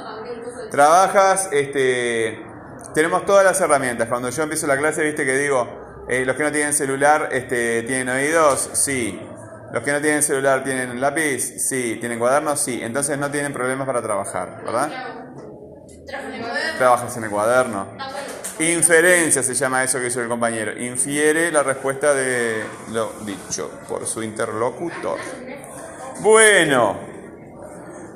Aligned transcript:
Trabajas, 0.70 1.48
este, 1.52 2.44
tenemos 2.94 3.24
todas 3.24 3.44
las 3.44 3.60
herramientas. 3.60 4.08
Cuando 4.08 4.30
yo 4.30 4.42
empiezo 4.42 4.66
la 4.66 4.76
clase, 4.76 5.02
viste 5.02 5.24
que 5.24 5.36
digo, 5.36 6.04
eh, 6.08 6.24
los 6.24 6.36
que 6.36 6.42
no 6.42 6.52
tienen 6.52 6.72
celular, 6.72 7.28
este, 7.32 7.82
¿tienen 7.82 8.08
oídos? 8.08 8.70
Sí. 8.72 9.20
Los 9.72 9.82
que 9.82 9.92
no 9.92 10.00
tienen 10.00 10.22
celular, 10.22 10.62
¿tienen 10.64 11.00
lápiz? 11.00 11.68
Sí. 11.68 11.96
¿Tienen 12.00 12.18
cuadernos? 12.18 12.60
Sí. 12.60 12.80
Entonces 12.82 13.18
no 13.18 13.30
tienen 13.30 13.52
problemas 13.52 13.86
para 13.86 14.02
trabajar, 14.02 14.62
¿verdad? 14.64 14.90
Trabajas 16.78 17.16
en 17.16 17.24
el 17.24 17.30
cuaderno. 17.30 17.86
Inferencia 18.58 19.42
se 19.42 19.54
llama 19.54 19.84
eso 19.84 20.00
que 20.00 20.06
hizo 20.06 20.22
el 20.22 20.28
compañero. 20.28 20.72
Infiere 20.80 21.52
la 21.52 21.62
respuesta 21.62 22.14
de 22.14 22.64
lo 22.92 23.12
dicho 23.24 23.70
por 23.88 24.06
su 24.06 24.22
interlocutor. 24.22 25.18
Bueno, 26.20 26.98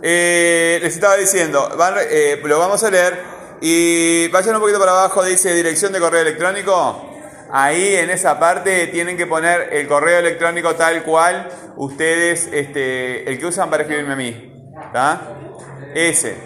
eh, 0.02 0.78
les 0.82 0.94
estaba 0.94 1.16
diciendo, 1.16 1.68
eh, 2.10 2.40
lo 2.42 2.58
vamos 2.58 2.82
a 2.84 2.90
leer 2.90 3.20
y 3.60 4.28
vayan 4.28 4.54
un 4.54 4.60
poquito 4.62 4.78
para 4.78 4.92
abajo, 4.92 5.22
dice 5.24 5.54
dirección 5.54 5.92
de 5.92 6.00
correo 6.00 6.22
electrónico. 6.22 7.06
Ahí 7.52 7.96
en 7.96 8.10
esa 8.10 8.38
parte 8.38 8.86
tienen 8.86 9.16
que 9.16 9.26
poner 9.26 9.68
el 9.72 9.88
correo 9.88 10.20
electrónico 10.20 10.76
tal 10.76 11.02
cual 11.02 11.48
ustedes, 11.76 12.48
este, 12.52 13.28
el 13.28 13.38
que 13.38 13.46
usan 13.46 13.68
para 13.68 13.82
escribirme 13.82 14.12
a 14.12 14.16
mí. 14.16 14.72
¿Está? 14.86 15.36
Ese. 15.94 16.36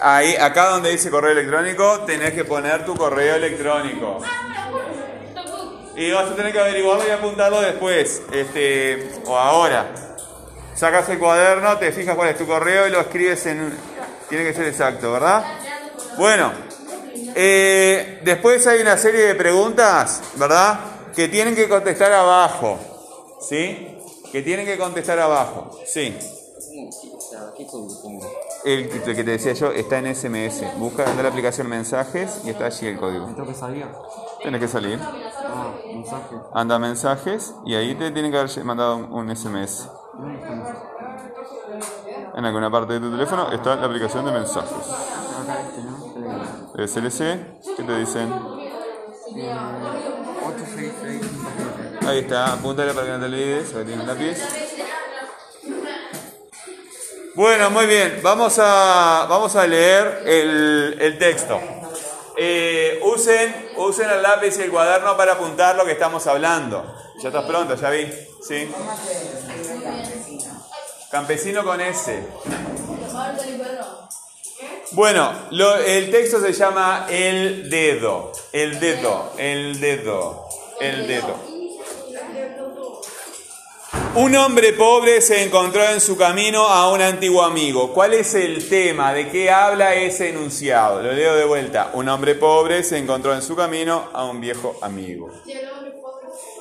Ahí, 0.00 0.34
acá 0.36 0.70
donde 0.70 0.90
dice 0.90 1.10
correo 1.10 1.32
electrónico, 1.32 2.00
tenés 2.06 2.32
que 2.32 2.44
poner 2.44 2.86
tu 2.86 2.96
correo 2.96 3.34
electrónico. 3.34 4.22
Y 6.00 6.10
vas 6.12 6.30
a 6.30 6.34
tener 6.34 6.50
que 6.50 6.58
averiguarlo 6.58 7.06
y 7.06 7.10
apuntarlo 7.10 7.60
después, 7.60 8.22
este, 8.32 9.10
o 9.26 9.36
ahora. 9.36 10.16
Sacas 10.74 11.06
el 11.10 11.18
cuaderno, 11.18 11.76
te 11.76 11.92
fijas 11.92 12.16
cuál 12.16 12.30
es 12.30 12.38
tu 12.38 12.46
correo 12.46 12.88
y 12.88 12.90
lo 12.90 13.00
escribes 13.00 13.44
en... 13.44 13.76
Tiene 14.30 14.44
que 14.44 14.54
ser 14.54 14.64
exacto, 14.64 15.12
¿verdad? 15.12 15.44
Bueno, 16.16 16.52
eh, 17.34 18.18
después 18.24 18.66
hay 18.66 18.80
una 18.80 18.96
serie 18.96 19.26
de 19.26 19.34
preguntas, 19.34 20.22
¿verdad? 20.36 20.80
Que 21.14 21.28
tienen 21.28 21.54
que 21.54 21.68
contestar 21.68 22.10
abajo, 22.12 22.78
¿sí? 23.46 23.98
Que 24.32 24.40
tienen 24.40 24.64
que 24.64 24.78
contestar 24.78 25.18
abajo, 25.18 25.78
sí. 25.84 26.16
El, 28.64 28.88
que 28.90 29.00
te 29.00 29.24
decía 29.24 29.52
yo 29.54 29.72
está 29.72 29.98
en 29.98 30.14
SMS. 30.14 30.78
Busca 30.78 31.10
en 31.10 31.22
la 31.22 31.28
aplicación 31.28 31.68
mensajes 31.68 32.42
y 32.44 32.50
está 32.50 32.66
allí 32.66 32.88
el 32.88 32.98
código. 32.98 33.26
¿Tengo 33.26 33.46
que 33.46 33.54
salir? 33.54 33.86
Tienes 34.42 34.60
que 34.60 34.68
salir. 34.68 34.98
Ah, 35.02 35.72
mensaje. 35.86 36.36
Anda 36.52 36.78
mensajes 36.78 37.54
y 37.64 37.74
ahí 37.74 37.94
te 37.94 38.10
tienen 38.10 38.30
que 38.30 38.38
haber 38.38 38.64
mandado 38.64 38.96
un 38.96 39.34
SMS. 39.34 39.88
En 42.36 42.44
alguna 42.44 42.70
parte 42.70 42.94
de 42.94 43.00
tu 43.00 43.10
teléfono 43.10 43.50
está 43.50 43.76
la 43.76 43.86
aplicación 43.86 44.24
de 44.24 44.32
mensajes. 44.32 44.70
Este. 46.76 47.00
Eh, 47.00 47.10
SLC, 47.10 47.76
¿qué 47.76 47.82
te 47.82 47.98
dicen? 47.98 48.32
eh, 49.36 49.52
866. 50.46 51.22
Ahí 52.06 52.18
está, 52.20 52.52
apúntale 52.54 52.92
para 52.94 53.06
que 53.06 53.12
no 53.12 53.18
te 53.20 53.26
olvides, 53.26 53.70
que 53.70 53.84
tiene 53.84 54.02
un 54.02 54.06
lápiz. 54.08 54.38
Bueno, 57.34 57.70
muy 57.70 57.86
bien, 57.86 58.20
vamos 58.22 58.58
a, 58.58 59.26
vamos 59.28 59.54
a 59.56 59.66
leer 59.66 60.22
el, 60.26 60.96
el 61.00 61.18
texto. 61.18 61.60
Eh, 62.36 63.00
usen, 63.04 63.70
usen 63.76 64.10
el 64.10 64.22
lápiz 64.22 64.58
y 64.58 64.62
el 64.62 64.70
cuaderno 64.70 65.16
para 65.16 65.32
apuntar 65.34 65.76
lo 65.76 65.84
que 65.84 65.92
estamos 65.92 66.26
hablando. 66.26 66.94
Ya 67.22 67.28
estás 67.28 67.44
pronto, 67.44 67.74
ya 67.76 67.90
vi. 67.90 68.10
¿Sí? 68.46 68.70
Campesino 71.10 71.64
con 71.64 71.80
S. 71.80 72.22
Bueno, 74.92 75.32
lo- 75.50 75.76
el 75.76 76.10
texto 76.10 76.40
se 76.40 76.52
llama 76.52 77.06
El 77.10 77.68
dedo. 77.70 78.32
El 78.52 78.80
dedo, 78.80 79.32
el 79.38 79.78
dedo, 79.80 80.48
el 80.80 81.06
dedo. 81.06 81.49
Un 84.14 84.34
hombre 84.36 84.72
pobre 84.72 85.20
se 85.20 85.42
encontró 85.42 85.82
en 85.88 86.00
su 86.00 86.16
camino 86.16 86.66
a 86.66 86.90
un 86.92 87.00
antiguo 87.00 87.42
amigo. 87.42 87.92
¿Cuál 87.92 88.14
es 88.14 88.34
el 88.34 88.68
tema? 88.68 89.12
¿De 89.12 89.28
qué 89.28 89.50
habla 89.50 89.94
ese 89.94 90.30
enunciado? 90.30 91.02
Lo 91.02 91.12
leo 91.12 91.34
de 91.34 91.44
vuelta. 91.44 91.90
Un 91.94 92.08
hombre 92.08 92.34
pobre 92.34 92.82
se 92.82 92.98
encontró 92.98 93.34
en 93.34 93.42
su 93.42 93.56
camino 93.56 94.10
a 94.12 94.24
un 94.24 94.40
viejo 94.40 94.78
amigo. 94.82 95.30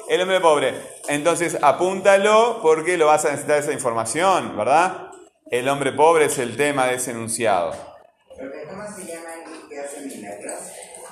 El 0.08 0.22
hombre 0.22 0.40
pobre. 0.40 0.74
Entonces 1.08 1.58
apúntalo 1.62 2.60
porque 2.62 2.98
lo 2.98 3.08
vas 3.08 3.26
a 3.26 3.30
necesitar 3.30 3.60
esa 3.60 3.74
información, 3.74 4.58
¿verdad? 4.58 5.12
El 5.52 5.70
hombre 5.70 5.92
pobre 5.92 6.26
es 6.26 6.38
el 6.40 6.56
tema 6.58 6.88
de 6.88 6.96
ese 6.96 7.12
enunciado. 7.12 7.72
¿cómo 8.38 8.84
se 8.96 9.06
llama 9.06 9.30
el 9.46 9.68
que 9.68 9.80
hace 9.80 10.02
milagros? 10.02 10.60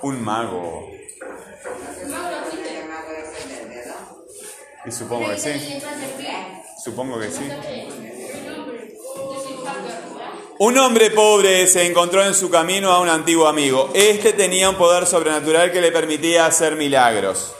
Un 0.01 0.23
mago. 0.23 0.89
¿Se 1.95 2.07
llama 2.07 2.37
Y 4.87 4.91
supongo 4.91 5.29
que 5.29 5.37
sí. 5.37 5.79
Supongo 6.83 7.19
que 7.19 7.29
sí. 7.31 7.43
Un 10.59 10.77
hombre 10.79 11.11
pobre 11.11 11.67
se 11.67 11.85
encontró 11.85 12.23
en 12.23 12.33
su 12.33 12.49
camino 12.49 12.91
a 12.91 12.99
un 12.99 13.09
antiguo 13.09 13.47
amigo. 13.47 13.89
Este 13.93 14.33
tenía 14.33 14.69
un 14.69 14.75
poder 14.75 15.05
sobrenatural 15.05 15.71
que 15.71 15.81
le 15.81 15.91
permitía 15.91 16.45
hacer 16.47 16.75
milagros. 16.75 17.53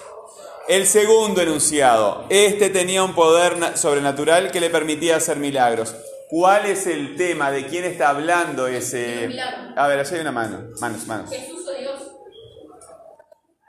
El 0.68 0.88
segundo 0.88 1.42
enunciado. 1.42 2.26
Este 2.30 2.70
tenía 2.70 3.04
un 3.04 3.14
poder 3.14 3.58
na- 3.58 3.78
sobrenatural 3.78 4.52
que 4.52 4.60
le 4.60 4.70
permitía 4.70 5.18
hacer 5.18 5.38
milagros. 5.38 5.96
¿Cuál 6.30 6.66
es 6.66 6.88
el 6.88 7.16
tema? 7.16 7.52
¿De 7.52 7.68
quién 7.68 7.86
está 7.86 8.10
hablando 8.10 8.68
ese? 8.68 9.30
A 9.78 9.88
ver, 9.88 10.00
allá 10.00 10.16
hay 10.16 10.22
una 10.22 10.32
mano. 10.32 10.64
Manos, 10.82 11.06
manos. 11.08 11.30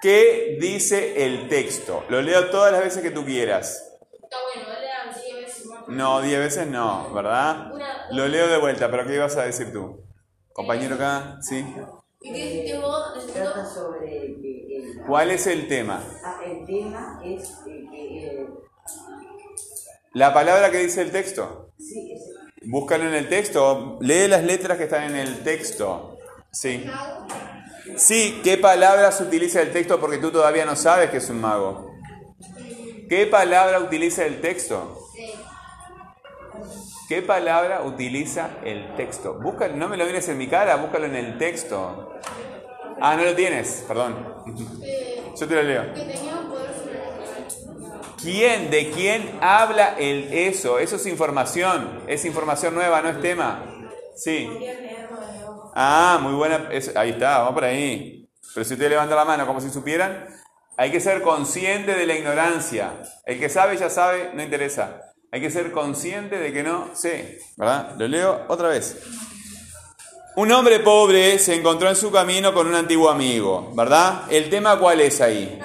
¿Qué 0.00 0.58
dice 0.60 1.24
el 1.26 1.48
texto? 1.48 2.04
Lo 2.08 2.22
leo 2.22 2.50
todas 2.50 2.72
las 2.72 2.82
veces 2.82 3.02
que 3.02 3.10
tú 3.10 3.24
quieras. 3.24 3.84
No, 5.88 6.20
diez 6.20 6.38
veces 6.38 6.66
no, 6.66 7.12
¿verdad? 7.12 7.72
Lo 8.10 8.28
leo 8.28 8.46
de 8.48 8.58
vuelta, 8.58 8.90
pero 8.90 9.06
¿qué 9.06 9.14
ibas 9.14 9.36
a 9.36 9.44
decir 9.44 9.72
tú? 9.72 10.00
Compañero 10.52 10.94
acá, 10.96 11.38
¿sí? 11.40 11.64
Trata 13.32 13.64
sobre 13.64 14.26
el, 14.26 14.44
el- 14.44 15.02
¿Cuál 15.06 15.30
es 15.30 15.46
el 15.46 15.66
tema? 15.68 16.02
ah, 16.22 16.40
el 16.44 16.66
tema 16.66 17.20
es 17.24 17.50
eh, 17.66 17.88
que 17.90 18.46
La 20.14 20.32
palabra 20.34 20.70
que 20.70 20.78
dice 20.78 21.02
el 21.02 21.10
texto. 21.10 21.70
sí, 21.78 22.12
es 22.12 22.22
Búscalo 22.70 23.04
en 23.04 23.14
el 23.14 23.28
texto, 23.28 23.98
lee 24.00 24.26
las 24.28 24.42
letras 24.44 24.76
que 24.76 24.84
están 24.84 25.04
en 25.04 25.16
el 25.16 25.42
texto. 25.44 26.18
Sí. 26.50 26.84
Sí, 27.98 28.40
¿qué 28.44 28.56
palabras 28.56 29.20
utiliza 29.20 29.60
el 29.60 29.72
texto 29.72 29.98
porque 29.98 30.18
tú 30.18 30.30
todavía 30.30 30.64
no 30.64 30.76
sabes 30.76 31.10
que 31.10 31.16
es 31.16 31.28
un 31.30 31.40
mago? 31.40 31.90
¿Qué 33.08 33.26
palabra 33.26 33.80
utiliza 33.80 34.24
el 34.24 34.40
texto? 34.40 35.08
¿Qué 37.08 37.22
palabra 37.22 37.82
utiliza 37.82 38.50
el 38.64 38.94
texto? 38.94 39.34
Búscalo, 39.34 39.74
no 39.74 39.88
me 39.88 39.96
lo 39.96 40.06
mires 40.06 40.28
en 40.28 40.38
mi 40.38 40.46
cara, 40.46 40.76
búscalo 40.76 41.06
en 41.06 41.16
el 41.16 41.38
texto. 41.38 42.14
Ah, 43.00 43.16
no 43.16 43.24
lo 43.24 43.34
tienes, 43.34 43.84
perdón. 43.88 44.34
Yo 45.36 45.48
te 45.48 45.54
lo 45.54 45.62
leo. 45.62 45.84
¿Quién? 48.22 48.70
¿De 48.70 48.90
quién 48.90 49.38
habla 49.40 49.96
el 49.98 50.32
eso? 50.32 50.78
Eso 50.78 50.96
es 50.96 51.06
información. 51.06 52.02
Es 52.06 52.24
información 52.24 52.74
nueva, 52.74 53.00
no 53.00 53.08
es 53.08 53.20
tema. 53.20 53.77
Sí. 54.18 54.48
Ah, 55.74 56.18
muy 56.20 56.34
buena. 56.34 56.68
es- 56.72 56.94
ahí 56.96 57.10
está, 57.10 57.38
vamos 57.38 57.54
por 57.54 57.64
ahí. 57.64 58.28
Pero 58.54 58.64
si 58.64 58.74
usted 58.74 58.88
levanta 58.90 59.14
la 59.14 59.24
mano 59.24 59.46
como 59.46 59.60
si 59.60 59.70
supieran, 59.70 60.26
hay 60.76 60.90
que 60.90 61.00
ser 61.00 61.22
consciente 61.22 61.94
de 61.94 62.06
la 62.06 62.14
ignorancia. 62.14 62.92
El 63.24 63.38
que 63.38 63.48
sabe 63.48 63.76
ya 63.76 63.88
sabe, 63.90 64.30
no 64.34 64.42
interesa. 64.42 65.00
Hay 65.30 65.40
que 65.40 65.50
ser 65.50 65.70
consciente 65.72 66.38
de 66.38 66.52
que 66.52 66.62
no 66.62 66.88
sé. 66.94 67.38
¿Verdad? 67.56 67.94
Lo 67.98 68.08
leo 68.08 68.44
otra 68.48 68.68
vez. 68.68 68.96
Un 70.36 70.50
hombre 70.52 70.80
pobre 70.80 71.38
se 71.38 71.54
encontró 71.54 71.88
en 71.88 71.96
su 71.96 72.10
camino 72.10 72.54
con 72.54 72.66
un 72.66 72.74
antiguo 72.74 73.10
amigo, 73.10 73.72
¿verdad? 73.74 74.22
¿El 74.30 74.48
tema 74.50 74.78
cuál 74.78 75.00
es 75.00 75.20
ahí? 75.20 75.58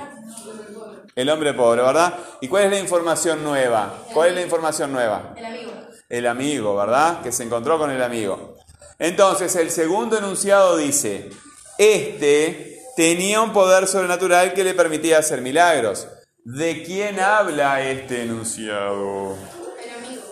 El 1.16 1.30
hombre 1.30 1.54
pobre, 1.54 1.82
¿verdad? 1.84 2.16
¿Y 2.42 2.48
cuál 2.48 2.64
es 2.66 2.72
la 2.72 2.80
información 2.80 3.44
nueva? 3.44 3.94
¿Cuál 4.14 4.30
es 4.30 4.36
la 4.36 4.42
información 4.42 4.92
nueva? 4.92 5.34
El 5.38 5.46
amigo. 5.46 5.72
El 6.14 6.28
amigo, 6.28 6.76
¿verdad? 6.76 7.24
Que 7.24 7.32
se 7.32 7.42
encontró 7.42 7.80
con 7.80 7.90
el 7.90 8.04
amigo. 8.04 8.56
Entonces, 9.00 9.56
el 9.56 9.72
segundo 9.72 10.16
enunciado 10.16 10.78
dice, 10.78 11.32
este 11.80 12.84
tenía 12.96 13.42
un 13.42 13.52
poder 13.52 13.88
sobrenatural 13.88 14.54
que 14.54 14.64
le 14.64 14.76
permitía 14.76 15.18
hacer 15.18 15.42
milagros. 15.42 16.08
¿De 16.44 16.84
quién 16.84 17.20
habla 17.20 17.82
este 17.82 18.22
enunciado? 18.22 19.36
El 19.84 20.06
amigo. 20.06 20.24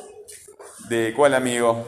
¿De 0.87 1.13
cuál 1.15 1.33
amigo? 1.33 1.83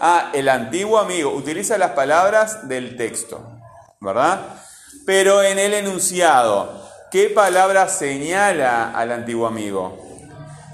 Ah, 0.00 0.32
el 0.34 0.48
antiguo 0.48 0.98
amigo. 0.98 1.30
Utiliza 1.30 1.78
las 1.78 1.92
palabras 1.92 2.66
del 2.66 2.96
texto, 2.96 3.48
¿verdad? 4.00 4.40
Pero 5.06 5.44
en 5.44 5.60
el 5.60 5.72
enunciado, 5.72 6.84
¿qué 7.12 7.28
palabra 7.28 7.88
señala 7.88 8.90
al 8.90 9.12
antiguo 9.12 9.46
amigo? 9.46 10.09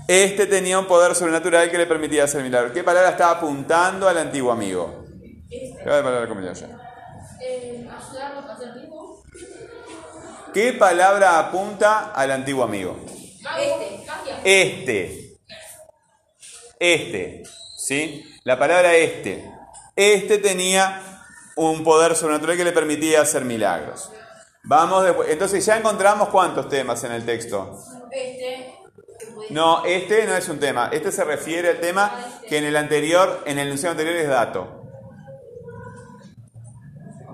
Este 0.08 0.46
tenía 0.46 0.78
un 0.78 0.86
poder 0.86 1.14
sobrenatural 1.16 1.70
que 1.70 1.78
le 1.78 1.86
permitía 1.86 2.24
hacer 2.24 2.42
milagros. 2.42 2.72
¿Qué 2.72 2.84
palabra 2.84 3.10
estaba 3.10 3.32
apuntando 3.32 4.08
al 4.08 4.18
antiguo 4.18 4.52
amigo? 4.52 5.04
¿Qué 5.48 5.74
palabra 5.84 6.26
tipo. 8.80 9.24
¿Qué 10.54 10.72
palabra 10.74 11.38
apunta 11.38 12.12
al 12.12 12.30
antiguo 12.30 12.62
amigo? 12.62 12.96
Este. 14.44 15.38
Este. 16.78 17.42
¿Sí? 17.76 18.24
La 18.44 18.58
palabra 18.58 18.94
este. 18.94 19.50
Este 19.96 20.38
tenía 20.38 21.02
un 21.56 21.82
poder 21.82 22.14
sobrenatural 22.14 22.56
que 22.56 22.64
le 22.64 22.72
permitía 22.72 23.22
hacer 23.22 23.44
milagros. 23.44 24.10
Vamos 24.62 25.04
después. 25.04 25.30
Entonces 25.30 25.64
ya 25.66 25.76
encontramos 25.76 26.28
cuántos 26.28 26.68
temas 26.68 27.02
en 27.02 27.12
el 27.12 27.24
texto. 27.24 27.76
Este. 28.12 28.75
No, 29.50 29.84
este 29.84 30.26
no 30.26 30.34
es 30.34 30.48
un 30.48 30.58
tema. 30.58 30.90
Este 30.92 31.12
se 31.12 31.24
refiere 31.24 31.70
al 31.70 31.80
tema 31.80 32.12
que 32.48 32.58
en 32.58 32.64
el 32.64 32.76
anterior, 32.76 33.42
en 33.46 33.58
el 33.58 33.68
enunciado 33.68 33.92
anterior 33.92 34.16
es 34.16 34.28
dato. 34.28 34.82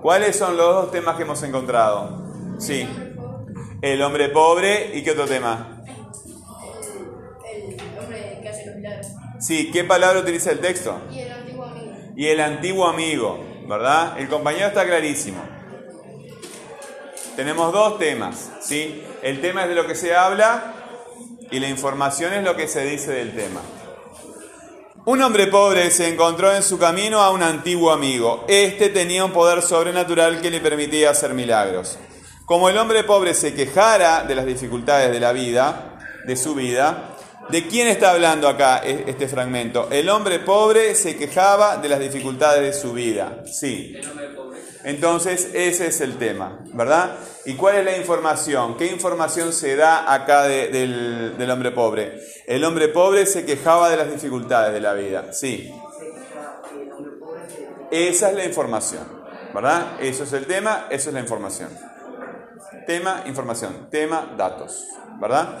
¿Cuáles 0.01 0.35
son 0.35 0.57
los 0.57 0.75
dos 0.75 0.91
temas 0.91 1.15
que 1.15 1.23
hemos 1.23 1.41
encontrado? 1.43 2.57
Sí. 2.59 2.87
El 3.81 4.01
hombre 4.01 4.29
pobre 4.29 4.91
y 4.93 5.03
qué 5.03 5.11
otro 5.11 5.25
tema. 5.25 5.81
El 7.45 7.97
hombre 7.97 8.39
que 8.41 8.49
hace 8.49 8.65
los 8.65 8.75
milagros. 8.75 9.07
Sí, 9.39 9.71
¿qué 9.71 9.83
palabra 9.83 10.19
utiliza 10.19 10.51
el 10.51 10.59
texto? 10.59 11.01
Y 11.09 11.19
el 11.19 11.31
antiguo 11.31 11.65
amigo. 11.65 11.93
Y 12.15 12.27
el 12.27 12.39
antiguo 12.41 12.87
amigo, 12.87 13.39
¿verdad? 13.67 14.19
El 14.19 14.27
compañero 14.27 14.67
está 14.67 14.85
clarísimo. 14.85 15.41
Tenemos 17.35 17.73
dos 17.73 17.97
temas, 17.97 18.51
¿sí? 18.61 19.03
El 19.21 19.41
tema 19.41 19.63
es 19.63 19.69
de 19.69 19.75
lo 19.75 19.87
que 19.87 19.95
se 19.95 20.15
habla 20.15 20.82
y 21.53 21.59
la 21.59 21.69
información 21.69 22.33
es 22.33 22.43
lo 22.43 22.55
que 22.55 22.67
se 22.67 22.83
dice 22.83 23.11
del 23.11 23.35
tema. 23.35 23.61
Un 25.05 25.21
hombre 25.21 25.47
pobre 25.47 25.91
se 25.91 26.07
encontró 26.07 26.51
en 26.55 26.63
su 26.63 26.79
camino 26.79 27.21
a 27.21 27.29
un 27.29 27.43
antiguo 27.43 27.91
amigo. 27.91 28.43
Este 28.47 28.89
tenía 28.89 29.23
un 29.23 29.31
poder 29.31 29.61
sobrenatural 29.61 30.41
que 30.41 30.49
le 30.49 30.61
permitía 30.61 31.11
hacer 31.11 31.35
milagros. 31.35 31.99
Como 32.45 32.69
el 32.69 32.77
hombre 32.77 33.03
pobre 33.03 33.35
se 33.35 33.53
quejara 33.53 34.23
de 34.23 34.33
las 34.33 34.47
dificultades 34.47 35.11
de 35.11 35.19
la 35.19 35.31
vida, 35.31 35.99
de 36.25 36.35
su 36.35 36.55
vida, 36.55 37.17
¿de 37.49 37.67
quién 37.67 37.87
está 37.87 38.11
hablando 38.11 38.47
acá 38.47 38.81
e- 38.83 39.03
este 39.07 39.27
fragmento? 39.27 39.89
El 39.91 40.09
hombre 40.09 40.39
pobre 40.39 40.95
se 40.95 41.15
quejaba 41.15 41.77
de 41.77 41.89
las 41.89 41.99
dificultades 41.99 42.63
de 42.63 42.81
su 42.81 42.93
vida. 42.93 43.43
Sí. 43.45 43.95
Entonces, 44.83 45.49
ese 45.53 45.87
es 45.87 46.01
el 46.01 46.17
tema, 46.17 46.59
¿verdad? 46.73 47.15
¿Y 47.45 47.53
cuál 47.55 47.77
es 47.77 47.85
la 47.85 47.95
información? 47.97 48.75
¿Qué 48.77 48.87
información 48.87 49.53
se 49.53 49.75
da 49.77 50.13
acá 50.13 50.43
de- 50.43 50.67
del, 50.67 51.37
del 51.37 51.49
hombre 51.51 51.71
pobre? 51.71 52.19
El 52.47 52.63
hombre 52.65 52.89
pobre 52.89 53.25
se 53.25 53.45
quejaba 53.45 53.89
de 53.89 53.95
las 53.97 54.11
dificultades 54.11 54.73
de 54.73 54.81
la 54.81 54.93
vida, 54.93 55.31
sí. 55.31 55.71
Esa 57.91 58.29
es 58.29 58.35
la 58.35 58.43
información, 58.45 59.03
¿verdad? 59.53 60.01
Eso 60.01 60.23
es 60.23 60.33
el 60.33 60.45
tema, 60.47 60.87
eso 60.89 61.09
es 61.09 61.13
la 61.13 61.19
información. 61.21 61.69
Tema, 62.87 63.23
información. 63.27 63.87
Tema, 63.91 64.33
datos, 64.35 64.83
¿verdad? 65.21 65.59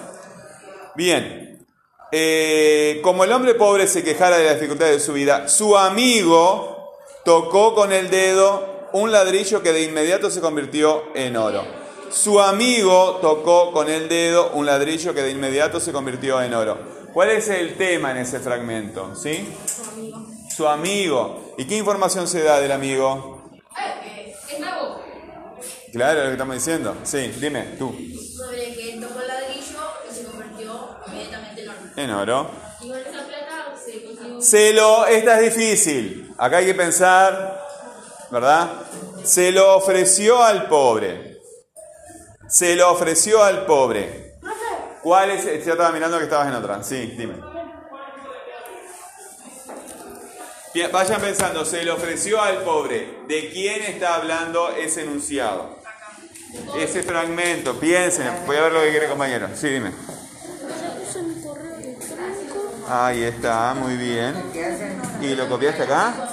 Bien. 0.95 1.65
Eh, 2.11 2.99
como 3.03 3.23
el 3.23 3.31
hombre 3.31 3.55
pobre 3.55 3.87
se 3.87 4.03
quejara 4.03 4.37
de 4.37 4.45
las 4.45 4.55
dificultades 4.55 4.95
de 4.95 4.99
su 4.99 5.13
vida, 5.13 5.47
su 5.47 5.77
amigo 5.77 6.91
tocó 7.25 7.73
con 7.73 7.91
el 7.91 8.09
dedo 8.09 8.72
un 8.93 9.11
ladrillo 9.11 9.61
que 9.61 9.73
de 9.73 9.83
inmediato 9.83 10.29
se 10.29 10.39
convirtió 10.39 11.03
en 11.15 11.35
oro. 11.35 11.65
Su 12.11 12.39
amigo 12.39 13.17
tocó 13.21 13.71
con 13.71 13.89
el 13.89 14.07
dedo 14.07 14.51
un 14.51 14.67
ladrillo 14.67 15.15
que 15.15 15.23
de 15.23 15.31
inmediato 15.31 15.79
se 15.79 15.91
convirtió 15.91 16.41
en 16.41 16.53
oro. 16.53 16.77
¿Cuál 17.11 17.31
es 17.31 17.49
el 17.49 17.75
tema 17.75 18.11
en 18.11 18.17
ese 18.17 18.39
fragmento? 18.39 19.15
¿Sí? 19.15 19.47
Su 20.55 20.67
amigo. 20.67 21.55
¿Y 21.57 21.65
qué 21.65 21.77
información 21.77 22.27
se 22.27 22.43
da 22.43 22.59
del 22.59 22.71
amigo? 22.71 23.51
Es 24.47 24.59
mago. 24.59 25.01
Claro, 25.91 26.19
lo 26.19 26.25
que 26.25 26.31
estamos 26.33 26.55
diciendo. 26.55 26.95
Sí, 27.03 27.33
dime, 27.39 27.75
tú. 27.79 27.95
Sobre 28.35 28.75
que 28.75 28.99
tocó 29.01 29.19
el 29.19 29.27
ladrillo 29.27 29.79
y 30.09 30.13
se 30.13 30.23
convirtió 30.25 30.97
inmediatamente 31.07 31.63
en 31.63 31.69
oro. 31.69 31.79
En 31.97 32.09
oro. 32.11 32.51
Y 32.81 32.89
con 32.89 32.97
esa 32.97 33.09
plata 33.11 33.75
se 33.83 34.03
consiguió. 34.03 34.41
Se 34.41 34.73
lo, 34.73 35.05
esta 35.07 35.41
es 35.41 35.55
difícil. 35.55 36.33
Acá 36.37 36.57
hay 36.57 36.65
que 36.65 36.73
pensar, 36.73 37.52
¿verdad? 38.33 38.67
Se 39.23 39.51
lo 39.51 39.77
ofreció 39.77 40.43
al 40.43 40.67
pobre. 40.67 41.39
Se 42.49 42.75
lo 42.75 42.91
ofreció 42.91 43.43
al 43.43 43.65
pobre. 43.65 44.33
¿Cuál 45.03 45.31
es? 45.31 45.45
Ya 45.45 45.73
estaba 45.73 45.91
mirando 45.91 46.17
que 46.17 46.23
estabas 46.23 46.47
en 46.47 46.55
otra. 46.55 46.81
Sí, 46.83 47.13
dime. 47.17 47.35
Vayan 50.91 51.21
pensando, 51.21 51.63
se 51.63 51.83
le 51.83 51.91
ofreció 51.91 52.41
al 52.41 52.63
pobre. 52.63 53.19
¿De 53.27 53.51
quién 53.51 53.83
está 53.83 54.15
hablando 54.15 54.69
ese 54.71 55.03
enunciado? 55.03 55.77
Ese 56.75 57.03
fragmento, 57.03 57.79
piensen. 57.79 58.31
Voy 58.47 58.57
a 58.57 58.61
ver 58.61 58.71
lo 58.71 58.81
que 58.81 58.89
quiere 58.89 59.07
compañero. 59.07 59.49
Sí, 59.55 59.69
dime. 59.69 59.91
Ahí 62.89 63.23
está, 63.23 63.75
muy 63.75 63.95
bien. 63.95 64.35
¿Y 65.21 65.35
lo 65.35 65.47
copiaste 65.47 65.83
acá? 65.83 66.29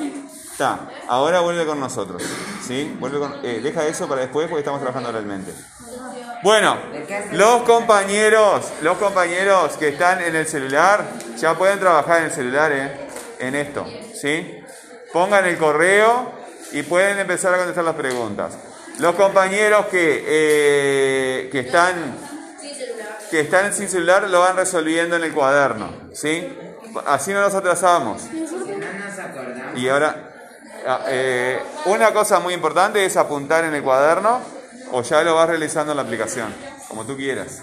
Está. 0.61 0.79
Ahora 1.09 1.41
vuelve 1.41 1.65
con 1.65 1.81
nosotros. 1.81 2.23
¿Sí? 2.63 2.95
Vuelve 3.01 3.19
con, 3.19 3.35
eh, 3.43 3.61
deja 3.63 3.87
eso 3.87 4.07
para 4.07 4.21
después 4.21 4.47
porque 4.47 4.61
estamos 4.61 4.79
trabajando 4.79 5.11
realmente. 5.11 5.55
Bueno, 6.43 6.77
los 7.33 7.63
compañeros, 7.63 8.71
los 8.83 8.99
compañeros 8.99 9.79
que 9.79 9.89
están 9.89 10.21
en 10.21 10.37
el 10.37 10.47
celular, 10.47 11.03
ya 11.39 11.57
pueden 11.57 11.81
trabajar 11.81 12.19
en 12.19 12.25
el 12.25 12.31
celular, 12.33 12.73
¿eh? 12.73 13.09
En 13.39 13.55
esto, 13.55 13.87
¿sí? 14.15 14.63
Pongan 15.15 15.47
el 15.47 15.57
correo 15.57 16.31
y 16.73 16.83
pueden 16.83 17.19
empezar 17.19 17.55
a 17.55 17.57
contestar 17.57 17.85
las 17.85 17.95
preguntas. 17.95 18.53
Los 18.99 19.15
compañeros 19.15 19.87
que, 19.87 20.25
eh, 20.27 21.49
que 21.51 21.61
están 21.61 22.19
Sin 22.61 22.75
celular. 22.75 23.19
que 23.31 23.41
están 23.41 23.73
sin 23.73 23.89
celular 23.89 24.29
lo 24.29 24.41
van 24.41 24.57
resolviendo 24.57 25.17
en 25.17 25.25
el 25.25 25.33
cuaderno, 25.33 25.91
¿sí? 26.13 26.55
Así 27.07 27.33
no 27.33 27.41
nos 27.41 27.55
atrasamos. 27.55 28.25
Y 29.77 29.89
ahora, 29.89 30.17
ah, 30.17 30.30
eh, 31.09 31.63
una 31.87 32.13
cosa 32.13 32.41
muy 32.41 32.55
importante 32.55 33.05
es 33.05 33.17
apuntar 33.17 33.65
en 33.65 33.75
el 33.75 33.83
cuaderno 33.83 34.41
o 34.93 35.03
ya 35.03 35.23
lo 35.23 35.35
vas 35.37 35.49
realizando 35.49 35.93
en 35.93 35.97
la 35.97 36.03
aplicación, 36.03 36.53
como 36.89 37.05
tú 37.05 37.17
quieras. 37.17 37.63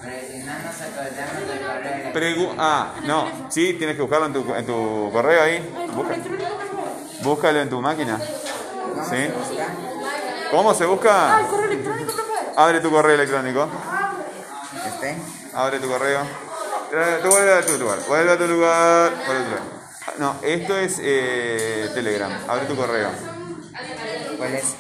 Pregu- 2.13 2.53
ah, 2.57 2.93
no, 3.05 3.29
sí, 3.49 3.73
tienes 3.73 3.95
que 3.95 4.01
buscarlo 4.01 4.27
en 4.27 4.33
tu, 4.33 4.53
en 4.55 4.65
tu 4.65 5.09
correo 5.11 5.43
ahí. 5.43 5.73
Busca- 5.93 6.15
búscalo 7.21 7.59
en 7.59 7.69
tu 7.69 7.81
máquina. 7.81 8.19
¿Sí? 9.09 9.29
¿Cómo 10.51 10.73
se 10.73 10.85
busca? 10.85 11.35
Abre 12.55 12.79
tu 12.79 12.89
correo 12.89 13.15
electrónico. 13.15 13.67
Este, 14.87 15.17
Abre 15.53 15.79
tu 15.79 15.89
correo. 15.89 16.21
Tú 17.21 17.29
vuelve 17.29 17.53
a 17.53 17.65
tu 17.65 17.77
lugar. 17.77 17.99
Vuelve 18.07 18.31
a 18.31 18.37
tu 18.37 18.47
lugar. 18.47 19.11
vuelve 19.27 19.43
a 19.43 19.45
tu 19.45 19.49
lugar. 19.51 19.76
No, 20.19 20.35
esto 20.41 20.77
es 20.77 20.99
eh, 20.99 21.91
Telegram. 21.93 22.31
Abre 22.47 22.65
tu 22.65 22.75
correo. 22.75 23.09
¿cuál 24.37 24.55
es? 24.55 24.75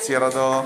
Cierra 0.00 0.30
todo. 0.30 0.64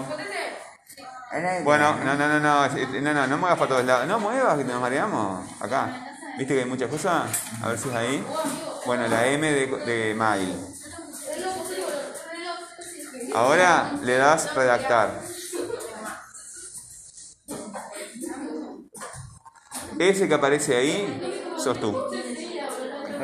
Bueno, 1.63 1.97
no, 2.05 2.15
no, 2.17 2.29
no, 2.29 2.41
no, 2.41 2.69
no, 2.69 3.15
no, 3.15 3.27
no 3.27 3.39
muevas 3.39 3.59
para 3.59 3.69
todos 3.69 3.85
lados. 3.85 4.09
No 4.09 4.19
muevas, 4.19 4.59
que 4.59 4.65
nos 4.65 4.81
mareamos. 4.81 5.49
Acá. 5.61 6.07
¿Viste 6.39 6.55
que 6.55 6.61
hay 6.61 6.67
muchas 6.67 6.91
cosas? 6.91 7.31
A 7.63 7.69
ver 7.69 7.79
si 7.79 7.89
es 7.89 7.95
ahí. 7.95 8.25
Bueno, 8.87 9.07
la 9.07 9.27
M 9.27 9.51
de, 9.51 9.67
de 9.67 10.15
mail. 10.15 10.57
Ahora 13.35 13.93
le 14.03 14.17
das 14.17 14.55
redactar. 14.55 15.21
Ese 19.99 20.27
que 20.27 20.35
aparece 20.35 20.77
ahí, 20.77 21.55
sos 21.63 21.79
tú. 21.79 21.95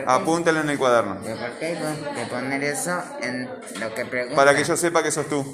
Apúntalo 0.07 0.61
en 0.61 0.71
el 0.71 0.79
cuaderno. 0.79 1.19
¿Pero 1.23 1.37
por 1.39 1.51
qué 1.59 1.67
hay 1.67 1.77
pon- 1.77 2.15
que 2.15 2.27
poner 2.27 2.65
eso 2.65 3.03
en 3.23 3.49
lo 3.81 3.95
que 3.95 4.05
pregunta? 4.05 4.37
Para 4.37 4.55
que 4.55 4.65
yo 4.65 4.77
sepa 4.77 5.03
que 5.03 5.11
sos 5.11 5.27
tú. 5.29 5.45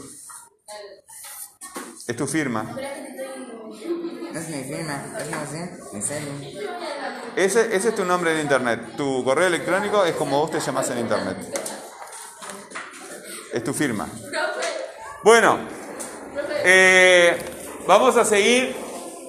Es 2.08 2.16
tu 2.16 2.26
firma. 2.26 2.62
No 2.64 4.40
es 4.40 4.48
mi 4.48 4.64
firma, 4.64 5.04
es 5.18 5.30
no 5.30 5.46
sé, 5.46 5.78
mi 5.92 6.02
celu. 6.02 6.30
Ese, 7.36 7.74
ese 7.76 7.88
es 7.90 7.94
tu 7.94 8.04
nombre 8.04 8.32
en 8.34 8.40
internet. 8.40 8.80
Tu 8.96 9.22
correo 9.24 9.46
electrónico 9.46 10.04
es 10.04 10.14
como 10.16 10.40
vos 10.40 10.50
te 10.50 10.60
llamás 10.60 10.88
en 10.90 10.98
internet. 10.98 11.36
Es 13.52 13.62
tu 13.62 13.72
firma. 13.74 14.08
Bueno, 15.22 15.58
eh, 16.64 17.38
vamos 17.86 18.16
a 18.16 18.24
seguir. 18.24 18.74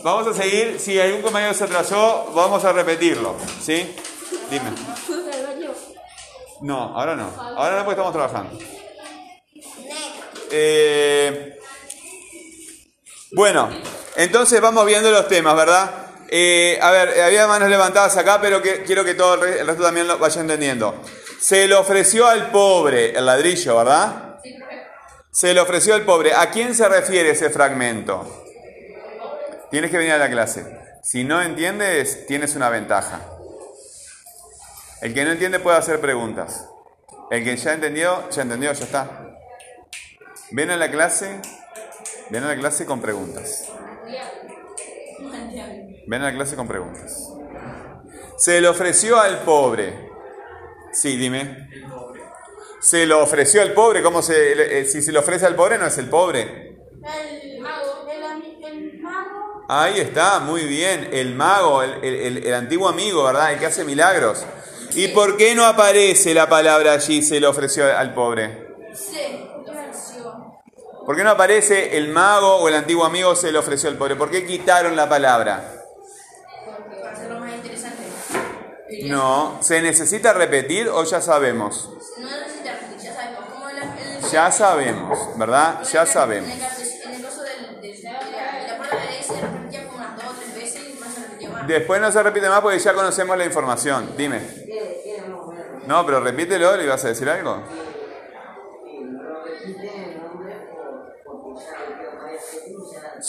Vamos 0.03 0.27
a 0.27 0.33
seguir. 0.33 0.79
Si 0.79 0.99
algún 0.99 1.21
compañero 1.21 1.53
se 1.53 1.65
atrasó, 1.65 2.31
vamos 2.33 2.63
a 2.65 2.71
repetirlo. 2.73 3.35
¿Sí? 3.61 3.95
Dime. 4.49 4.71
No, 6.63 6.97
ahora 6.97 7.13
no. 7.15 7.29
Ahora 7.37 7.75
no 7.75 7.85
porque 7.85 8.01
estamos 8.01 8.13
trabajando. 8.13 8.57
Eh, 10.49 11.59
bueno, 13.33 13.69
entonces 14.15 14.61
vamos 14.61 14.85
viendo 14.85 15.11
los 15.11 15.27
temas, 15.27 15.57
¿verdad? 15.57 15.91
Eh, 16.29 16.79
a 16.81 16.89
ver, 16.91 17.21
había 17.21 17.47
manos 17.47 17.69
levantadas 17.69 18.15
acá, 18.15 18.39
pero 18.39 18.61
que, 18.61 18.83
quiero 18.83 19.03
que 19.03 19.13
todo 19.13 19.43
el 19.43 19.67
resto 19.67 19.83
también 19.83 20.07
lo 20.07 20.17
vaya 20.17 20.39
entendiendo. 20.39 21.01
Se 21.41 21.67
le 21.67 21.75
ofreció 21.75 22.27
al 22.27 22.49
pobre 22.49 23.11
el 23.17 23.25
ladrillo, 23.25 23.75
¿verdad? 23.75 24.39
Se 25.31 25.53
le 25.53 25.59
ofreció 25.59 25.95
al 25.95 26.03
pobre. 26.03 26.33
¿A 26.33 26.49
quién 26.49 26.73
se 26.73 26.87
refiere 26.87 27.31
ese 27.31 27.49
fragmento? 27.49 28.45
Tienes 29.69 29.91
que 29.91 29.97
venir 29.97 30.13
a 30.13 30.17
la 30.17 30.29
clase. 30.29 30.65
Si 31.03 31.25
no 31.25 31.41
entiendes, 31.41 32.25
tienes 32.25 32.55
una 32.55 32.69
ventaja. 32.69 33.32
El 35.03 35.13
que 35.13 35.23
no 35.25 35.31
entiende 35.31 35.59
puede 35.59 35.77
hacer 35.77 35.99
preguntas. 35.99 36.67
El 37.29 37.43
que 37.43 37.55
ya 37.57 37.73
entendió, 37.73 38.29
ya 38.29 38.41
entendió, 38.43 38.71
ya 38.73 38.85
está. 38.85 39.27
Ven 40.51 40.69
a 40.71 40.77
la 40.77 40.89
clase, 40.89 41.39
ven 42.29 42.43
a 42.43 42.47
la 42.47 42.55
clase 42.55 42.85
con 42.85 43.01
preguntas. 43.01 43.69
Ven 46.07 46.21
a 46.21 46.25
la 46.25 46.33
clase 46.33 46.55
con 46.55 46.67
preguntas. 46.67 47.29
Se 48.37 48.61
le 48.61 48.67
ofreció 48.67 49.19
al 49.19 49.39
pobre. 49.39 50.09
Sí, 50.91 51.17
dime. 51.17 51.69
Se 52.81 53.05
lo 53.05 53.21
ofreció 53.23 53.61
al 53.61 53.73
pobre. 53.73 54.01
¿Cómo 54.03 54.21
se, 54.21 54.79
eh, 54.79 54.85
si 54.85 55.01
se 55.01 55.11
le 55.11 55.19
ofrece 55.19 55.45
al 55.45 55.55
pobre 55.55 55.77
no 55.77 55.85
es 55.87 55.97
el 55.97 56.09
pobre? 56.09 56.77
El 57.41 57.61
mago. 57.61 58.05
El, 58.09 58.63
el 58.63 59.01
mago. 59.01 59.65
Ahí 59.69 59.99
está, 59.99 60.39
muy 60.39 60.65
bien. 60.65 61.09
El 61.11 61.35
mago, 61.35 61.81
el- 61.83 62.45
el 62.45 62.53
antiguo 62.53 62.87
amigo, 62.89 63.23
¿verdad? 63.23 63.53
El 63.53 63.59
que 63.59 63.65
hace 63.65 63.83
milagros. 63.85 64.45
¿Y 64.95 65.07
por 65.09 65.37
qué 65.37 65.55
no 65.55 65.65
aparece 65.65 66.33
la 66.33 66.47
palabra 66.47 66.93
allí? 66.93 67.21
Se 67.23 67.39
le 67.39 67.47
ofreció 67.47 67.85
al 67.97 68.13
pobre. 68.13 68.67
Se 68.93 69.47
ofreció. 69.65 70.61
¿Por 71.05 71.15
qué 71.15 71.23
no 71.23 71.31
aparece 71.31 71.97
el 71.97 72.09
mago 72.09 72.57
o 72.57 72.67
el 72.67 72.75
antiguo 72.75 73.05
amigo 73.05 73.35
se 73.35 73.51
le 73.51 73.57
ofreció 73.57 73.89
al 73.89 73.97
pobre? 73.97 74.15
¿Por 74.15 74.29
qué 74.29 74.45
quitaron 74.45 74.95
la 74.95 75.09
palabra? 75.09 75.63
Para 77.01 77.11
hacerlo 77.11 77.39
más 77.39 77.53
interesante. 77.53 78.03
No, 79.03 79.57
¿se 79.61 79.81
necesita 79.81 80.33
repetir 80.33 80.87
o 80.87 81.03
ya 81.03 81.19
sabemos? 81.21 81.89
No 82.19 82.29
necesita 82.29 82.73
repetir, 82.73 82.99
ya 83.01 83.13
sabemos. 83.15 84.23
El, 84.23 84.31
Ya 84.31 84.51
sabemos, 84.51 85.37
¿verdad? 85.37 85.83
Ya 85.91 86.05
sabemos. 86.05 86.49
en 86.49 86.55
el 86.55 86.61
caso 86.61 87.41
del, 87.41 87.81
del- 87.81 88.01
de 88.01 88.03
la, 88.03 88.11
la 88.67 88.77
palabra 88.77 88.99
se 89.25 89.33
repetía 89.41 89.85
como 89.87 89.97
unas 89.97 90.15
dos 90.15 90.25
o 90.25 90.33
tres 90.39 90.55
veces 90.55 90.81
y 90.95 90.99
más 90.99 91.13
se 91.13 91.21
repetía 91.21 91.49
más. 91.49 91.67
Después 91.67 92.01
no 92.01 92.11
se 92.11 92.23
repite 92.23 92.49
más 92.49 92.61
porque 92.61 92.79
ya 92.79 92.93
conocemos 92.93 93.37
la 93.37 93.45
información. 93.45 94.13
Dime. 94.15 94.62
No, 95.87 96.05
pero 96.05 96.19
repítelo, 96.21 96.77
¿le 96.77 96.83
ibas 96.85 97.03
a 97.05 97.09
decir 97.09 97.29
algo? 97.29 97.63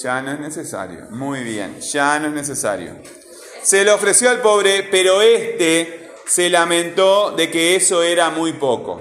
Ya 0.02 0.22
no 0.22 0.32
es 0.32 0.40
necesario. 0.40 1.06
Muy 1.10 1.42
bien, 1.42 1.80
ya 1.80 2.18
no 2.18 2.28
es 2.28 2.32
necesario. 2.34 2.96
Se 3.62 3.84
le 3.84 3.90
ofreció 3.90 4.30
al 4.30 4.40
pobre, 4.40 4.88
pero 4.90 5.22
este 5.22 6.10
se 6.26 6.50
lamentó 6.50 7.30
de 7.30 7.50
que 7.50 7.76
eso 7.76 8.02
era 8.02 8.30
muy 8.30 8.54
poco. 8.54 9.00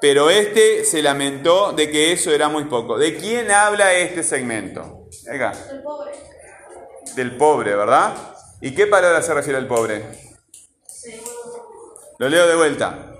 Pero 0.00 0.28
este 0.28 0.84
se 0.84 1.02
lamentó 1.02 1.72
de 1.72 1.90
que 1.90 2.12
eso 2.12 2.30
era 2.30 2.48
muy 2.48 2.64
poco. 2.64 2.98
¿De 2.98 3.16
quién 3.16 3.50
habla 3.50 3.94
este 3.94 4.22
segmento? 4.22 5.08
Acá. 5.32 5.52
El 5.70 5.82
pobre. 5.82 6.12
Del 7.16 7.36
pobre, 7.36 7.76
¿verdad? 7.76 8.14
¿Y 8.60 8.74
qué 8.74 8.86
palabra 8.86 9.22
se 9.22 9.32
refiere 9.32 9.58
al 9.58 9.66
pobre? 9.66 10.23
Lo 12.24 12.30
leo 12.30 12.48
de 12.48 12.56
vuelta. 12.56 13.12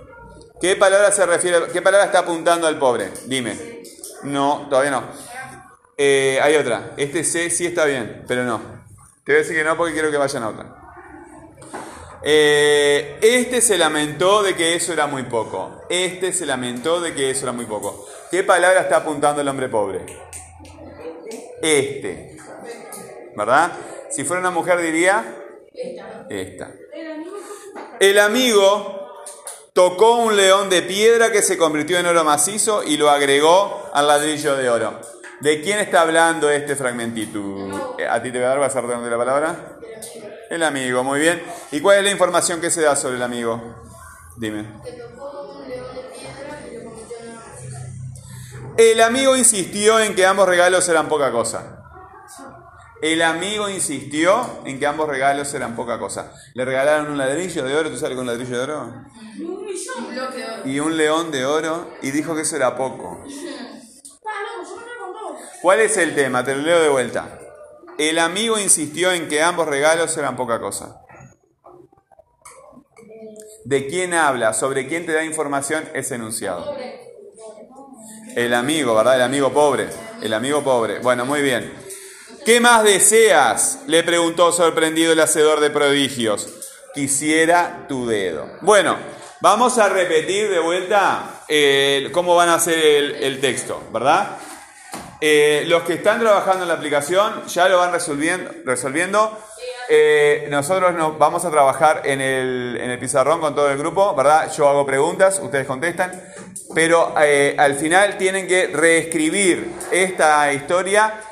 ¿Qué 0.59 0.75
palabra 0.77 1.11
se 1.11 1.27
refiere? 1.27 1.67
¿Qué 1.71 1.79
palabra 1.79 2.07
está 2.07 2.19
apuntando 2.21 2.65
al 2.65 2.79
pobre? 2.79 3.11
Dime. 3.27 3.83
No, 4.23 4.65
todavía 4.67 4.89
no. 4.89 5.03
Eh, 5.95 6.39
hay 6.41 6.55
otra. 6.55 6.93
Este 6.97 7.23
C 7.23 7.51
sí 7.51 7.67
está 7.67 7.85
bien, 7.85 8.23
pero 8.27 8.43
no. 8.45 8.59
Te 9.23 9.31
voy 9.31 9.35
a 9.35 9.37
decir 9.43 9.55
que 9.55 9.63
no 9.63 9.77
porque 9.77 9.93
quiero 9.93 10.09
que 10.09 10.17
vayan 10.17 10.41
a 10.41 10.49
otra. 10.49 10.75
Eh, 12.23 13.19
este 13.21 13.61
se 13.61 13.77
lamentó 13.77 14.41
de 14.41 14.55
que 14.55 14.73
eso 14.73 14.91
era 14.91 15.05
muy 15.05 15.21
poco. 15.21 15.83
Este 15.87 16.33
se 16.33 16.47
lamentó 16.47 16.99
de 16.99 17.13
que 17.13 17.29
eso 17.29 17.43
era 17.45 17.51
muy 17.51 17.65
poco. 17.65 18.07
¿Qué 18.31 18.41
palabra 18.43 18.81
está 18.81 18.97
apuntando 18.97 19.39
el 19.39 19.47
hombre 19.47 19.69
pobre? 19.69 20.03
Este. 21.61 22.37
¿Verdad? 23.35 23.71
Si 24.09 24.23
fuera 24.23 24.39
una 24.39 24.49
mujer 24.49 24.81
diría 24.81 25.23
esta. 26.27 26.71
El 27.99 28.19
amigo 28.19 29.23
tocó 29.73 30.17
un 30.17 30.35
león 30.35 30.69
de 30.69 30.81
piedra 30.81 31.31
que 31.31 31.41
se 31.41 31.57
convirtió 31.57 31.97
en 31.97 32.05
oro 32.05 32.23
macizo 32.23 32.83
y 32.83 32.97
lo 32.97 33.09
agregó 33.09 33.89
al 33.93 34.07
ladrillo 34.07 34.55
de 34.55 34.69
oro. 34.69 34.99
¿De 35.41 35.61
quién 35.61 35.79
está 35.79 36.01
hablando 36.01 36.49
este 36.49 36.75
fragmentito? 36.75 37.95
Eh, 37.97 38.07
¿A 38.07 38.21
ti 38.21 38.31
te 38.31 38.37
voy 38.37 38.45
a 38.45 38.49
dar, 38.49 38.59
vas 38.59 38.75
a 38.75 38.81
de 38.81 39.09
la 39.09 39.17
palabra? 39.17 39.79
El 40.49 40.63
amigo, 40.63 41.03
muy 41.03 41.19
bien. 41.19 41.43
¿Y 41.71 41.81
cuál 41.81 41.97
es 41.97 42.03
la 42.03 42.11
información 42.11 42.61
que 42.61 42.69
se 42.69 42.81
da 42.81 42.95
sobre 42.95 43.15
el 43.15 43.23
amigo? 43.23 43.61
Dime. 44.37 44.65
Que 44.83 44.91
tocó 44.93 45.57
un 45.59 45.69
león 45.69 45.87
de 45.95 46.01
piedra 46.17 46.67
y 46.69 46.75
lo 46.75 46.83
convirtió 46.85 47.17
en 47.17 47.27
una 47.27 47.41
maciza. 47.41 47.79
El 48.77 49.01
amigo 49.01 49.35
insistió 49.35 49.99
en 49.99 50.15
que 50.15 50.25
ambos 50.25 50.47
regalos 50.47 50.87
eran 50.87 51.09
poca 51.09 51.31
cosa. 51.31 51.84
El 53.01 53.21
amigo 53.21 53.69
insistió 53.69 54.61
en 54.65 54.79
que 54.79 54.87
ambos 54.87 55.07
regalos 55.07 55.53
eran 55.53 55.75
poca 55.75 55.99
cosa. 55.99 56.33
Le 56.53 56.65
regalaron 56.65 57.11
un 57.11 57.17
ladrillo 57.17 57.63
de 57.63 57.75
oro, 57.75 57.89
¿tú 57.89 57.97
sabes 57.97 58.15
con 58.15 58.25
ladrillo 58.25 58.57
de 58.57 58.63
oro? 58.63 58.93
Un 59.37 60.13
bloque 60.13 60.37
de 60.37 60.45
oro. 60.45 60.61
Y 60.65 60.79
un 60.79 60.97
león 60.97 61.31
de 61.31 61.45
oro 61.45 61.89
y 62.01 62.11
dijo 62.11 62.35
que 62.35 62.41
eso 62.41 62.55
era 62.55 62.75
poco. 62.77 63.23
¿Cuál 65.61 65.81
es 65.81 65.97
el 65.97 66.15
tema? 66.15 66.43
Te 66.43 66.55
lo 66.55 66.61
leo 66.61 66.81
de 66.81 66.89
vuelta. 66.89 67.39
El 67.97 68.19
amigo 68.19 68.59
insistió 68.59 69.11
en 69.11 69.27
que 69.27 69.41
ambos 69.41 69.67
regalos 69.67 70.15
eran 70.17 70.35
poca 70.35 70.59
cosa. 70.59 71.01
¿De 73.63 73.87
quién 73.87 74.13
habla? 74.13 74.53
¿Sobre 74.53 74.87
quién 74.87 75.05
te 75.05 75.13
da 75.13 75.23
información 75.23 75.83
ese 75.93 76.15
enunciado? 76.15 76.75
El 78.35 78.53
amigo, 78.53 78.93
¿verdad? 78.95 79.15
El 79.15 79.21
amigo 79.23 79.51
pobre. 79.51 79.89
El 80.21 80.33
amigo 80.33 80.63
pobre. 80.63 80.99
Bueno, 80.99 81.25
muy 81.25 81.41
bien. 81.41 81.73
¿Qué 82.45 82.59
más 82.59 82.83
deseas? 82.83 83.79
Le 83.87 84.03
preguntó 84.03 84.51
sorprendido 84.51 85.13
el 85.13 85.19
hacedor 85.19 85.61
de 85.61 85.71
prodigios. 85.71 86.47
Quisiera 86.93 87.87
tu 87.89 88.05
dedo. 88.05 88.47
Bueno, 88.61 88.97
vamos 89.41 89.79
a 89.79 89.89
repetir 89.89 90.51
de 90.51 90.59
vuelta 90.59 91.41
eh, 91.47 92.07
cómo 92.11 92.35
van 92.35 92.49
a 92.49 92.55
hacer 92.55 92.77
el, 92.77 93.41
texto, 93.41 93.81
¿verdad? 93.91 94.37
Eh, 95.19 95.63
los 95.65 95.81
que 95.81 95.93
están 95.93 96.19
trabajando 96.19 96.61
en 96.61 96.67
la 96.67 96.75
aplicación 96.75 97.47
ya 97.47 97.67
lo 97.67 97.79
van 97.79 97.91
resolviendo. 97.91 98.51
resolviendo. 98.63 99.39
Eh, 99.89 100.45
nosotros 100.51 100.93
nos 100.93 101.17
vamos 101.17 101.45
a 101.45 101.49
trabajar 101.49 102.03
en 102.05 102.21
el, 102.21 102.77
en 102.79 102.91
el 102.91 102.99
pizarrón 102.99 103.39
con 103.39 103.55
todo 103.55 103.71
el 103.71 103.77
grupo, 103.79 104.13
¿verdad? 104.13 104.51
Yo 104.55 104.69
hago 104.69 104.85
preguntas, 104.85 105.39
ustedes 105.41 105.65
contestan, 105.65 106.11
pero 106.75 107.15
al 107.15 107.73
final 107.73 108.19
tienen 108.19 108.47
que 108.47 108.67
reescribir 108.67 109.67
esta 109.91 110.53
historia. 110.53 111.24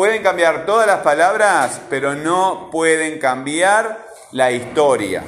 Pueden 0.00 0.22
cambiar 0.22 0.64
todas 0.64 0.86
las 0.86 1.00
palabras, 1.00 1.78
pero 1.90 2.14
no 2.14 2.70
pueden 2.72 3.18
cambiar 3.18 4.06
la 4.32 4.50
historia. 4.50 5.22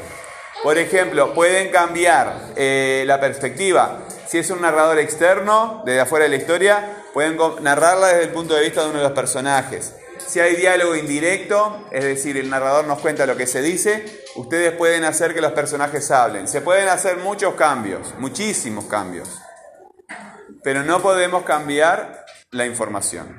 Por 0.62 0.78
ejemplo, 0.78 1.34
pueden 1.34 1.70
cambiar 1.70 2.54
eh, 2.56 3.04
la 3.06 3.20
perspectiva. 3.20 3.98
Si 4.26 4.38
es 4.38 4.48
un 4.48 4.62
narrador 4.62 4.98
externo, 4.98 5.82
desde 5.84 6.00
afuera 6.00 6.22
de 6.22 6.30
la 6.30 6.36
historia, 6.36 7.04
pueden 7.12 7.36
narrarla 7.60 8.06
desde 8.06 8.22
el 8.22 8.30
punto 8.30 8.54
de 8.54 8.62
vista 8.62 8.80
de 8.80 8.88
uno 8.88 9.00
de 9.00 9.04
los 9.04 9.12
personajes. 9.12 9.94
Si 10.26 10.40
hay 10.40 10.56
diálogo 10.56 10.96
indirecto, 10.96 11.86
es 11.90 12.04
decir, 12.04 12.38
el 12.38 12.48
narrador 12.48 12.86
nos 12.86 12.98
cuenta 13.00 13.26
lo 13.26 13.36
que 13.36 13.46
se 13.46 13.60
dice, 13.60 14.24
ustedes 14.36 14.72
pueden 14.72 15.04
hacer 15.04 15.34
que 15.34 15.42
los 15.42 15.52
personajes 15.52 16.10
hablen. 16.10 16.48
Se 16.48 16.62
pueden 16.62 16.88
hacer 16.88 17.18
muchos 17.18 17.56
cambios, 17.56 18.14
muchísimos 18.18 18.86
cambios. 18.86 19.38
Pero 20.64 20.82
no 20.82 21.02
podemos 21.02 21.42
cambiar 21.42 22.24
la 22.52 22.64
información. 22.64 23.38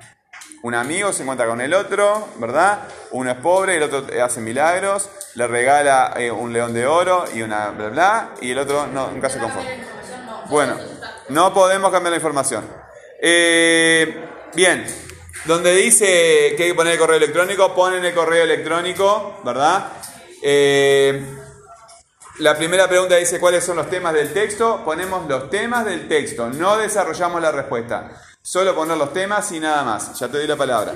Un 0.63 0.75
amigo 0.75 1.11
se 1.11 1.23
encuentra 1.23 1.45
con 1.45 1.59
el 1.59 1.73
otro, 1.73 2.29
¿verdad? 2.37 2.87
Uno 3.11 3.29
es 3.29 3.37
pobre, 3.37 3.75
el 3.75 3.83
otro 3.83 4.05
hace 4.23 4.39
milagros, 4.39 5.09
le 5.35 5.45
regala 5.45 6.13
eh, 6.15 6.31
un 6.31 6.53
león 6.53 6.73
de 6.73 6.87
oro 6.87 7.25
y 7.33 7.41
una 7.41 7.71
bla 7.71 7.89
bla, 7.89 8.29
y 8.39 8.51
el 8.51 8.59
otro 8.59 8.87
no, 8.87 9.11
nunca 9.11 9.29
se 9.29 9.39
conforma. 9.39 9.69
Bueno, 10.49 10.77
no 11.27 11.53
podemos 11.53 11.91
cambiar 11.91 12.11
la 12.11 12.15
información. 12.15 12.65
Eh, 13.21 14.25
bien, 14.53 14.85
donde 15.43 15.75
dice 15.75 16.53
que 16.55 16.63
hay 16.63 16.69
que 16.69 16.75
poner 16.75 16.93
el 16.93 16.99
correo 16.99 17.17
electrónico, 17.17 17.75
ponen 17.75 18.05
el 18.05 18.13
correo 18.13 18.45
electrónico, 18.45 19.41
¿verdad? 19.43 19.89
Eh, 20.41 21.25
la 22.39 22.55
primera 22.55 22.87
pregunta 22.87 23.17
dice 23.17 23.37
cuáles 23.37 23.65
son 23.65 23.75
los 23.75 23.89
temas 23.89 24.13
del 24.13 24.31
texto. 24.31 24.81
Ponemos 24.85 25.27
los 25.27 25.49
temas 25.49 25.83
del 25.83 26.07
texto, 26.07 26.49
no 26.49 26.77
desarrollamos 26.77 27.41
la 27.41 27.51
respuesta. 27.51 28.11
Solo 28.43 28.75
poner 28.75 28.97
los 28.97 29.13
temas 29.13 29.49
y 29.53 29.59
nada 29.59 29.83
más. 29.83 30.19
Ya 30.19 30.27
te 30.27 30.37
doy 30.37 30.47
la 30.47 30.57
palabra. 30.57 30.93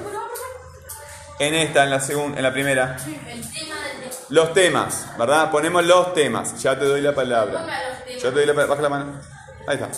En 1.40 1.54
esta, 1.54 1.86
en 1.86 1.90
la 1.92 2.02
segunda, 2.02 2.38
en 2.38 2.44
la 2.44 2.52
primera. 2.52 2.98
El 3.06 3.42
tema 3.52 3.76
del 3.88 4.04
texto. 4.04 4.26
Los 4.30 4.54
temas, 4.54 5.18
¿verdad? 5.18 5.50
Ponemos 5.50 5.86
los 5.86 6.14
temas. 6.14 6.62
Ya 6.62 6.78
te 6.78 6.86
doy 6.86 7.00
la 7.00 7.16
palabra. 7.16 7.62
Ponga 7.62 7.90
los 7.90 8.04
temas. 8.04 8.24
Ya 8.24 8.30
te 8.30 8.36
doy 8.36 8.46
la 8.46 8.54
palabra. 8.54 8.76
Baja 8.76 8.82
la 8.82 8.90
mano. 8.90 9.22
Ahí 9.66 9.76
está. 9.76 9.90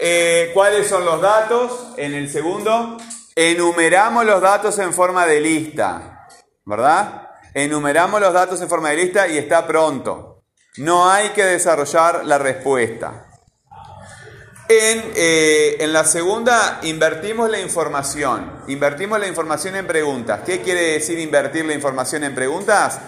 Eh, 0.00 0.50
¿Cuáles 0.54 0.88
son 0.88 1.04
los 1.04 1.20
datos? 1.20 1.88
En 1.98 2.14
el 2.14 2.30
segundo, 2.30 2.96
enumeramos 3.36 4.24
los 4.24 4.40
datos 4.40 4.78
en 4.78 4.94
forma 4.94 5.26
de 5.26 5.40
lista. 5.40 6.18
¿verdad? 6.64 7.30
Enumeramos 7.54 8.20
los 8.20 8.32
datos 8.32 8.60
en 8.60 8.68
forma 8.68 8.90
de 8.90 8.96
lista 8.96 9.26
y 9.26 9.38
está 9.38 9.66
pronto. 9.66 10.44
No 10.76 11.10
hay 11.10 11.30
que 11.30 11.44
desarrollar 11.44 12.24
la 12.24 12.38
respuesta. 12.38 13.27
En, 14.70 15.12
eh, 15.16 15.76
en, 15.80 15.94
la 15.94 16.04
segunda, 16.04 16.80
invertimos 16.82 17.48
la 17.48 17.58
información. 17.58 18.64
Invertimos 18.68 19.18
la 19.18 19.26
información 19.26 19.76
en 19.76 19.86
preguntas. 19.86 20.40
¿Qué 20.44 20.60
quiere 20.60 20.92
decir 20.92 21.18
invertir 21.18 21.64
la 21.64 21.72
información 21.72 22.22
en 22.24 22.34
preguntas? 22.34 23.00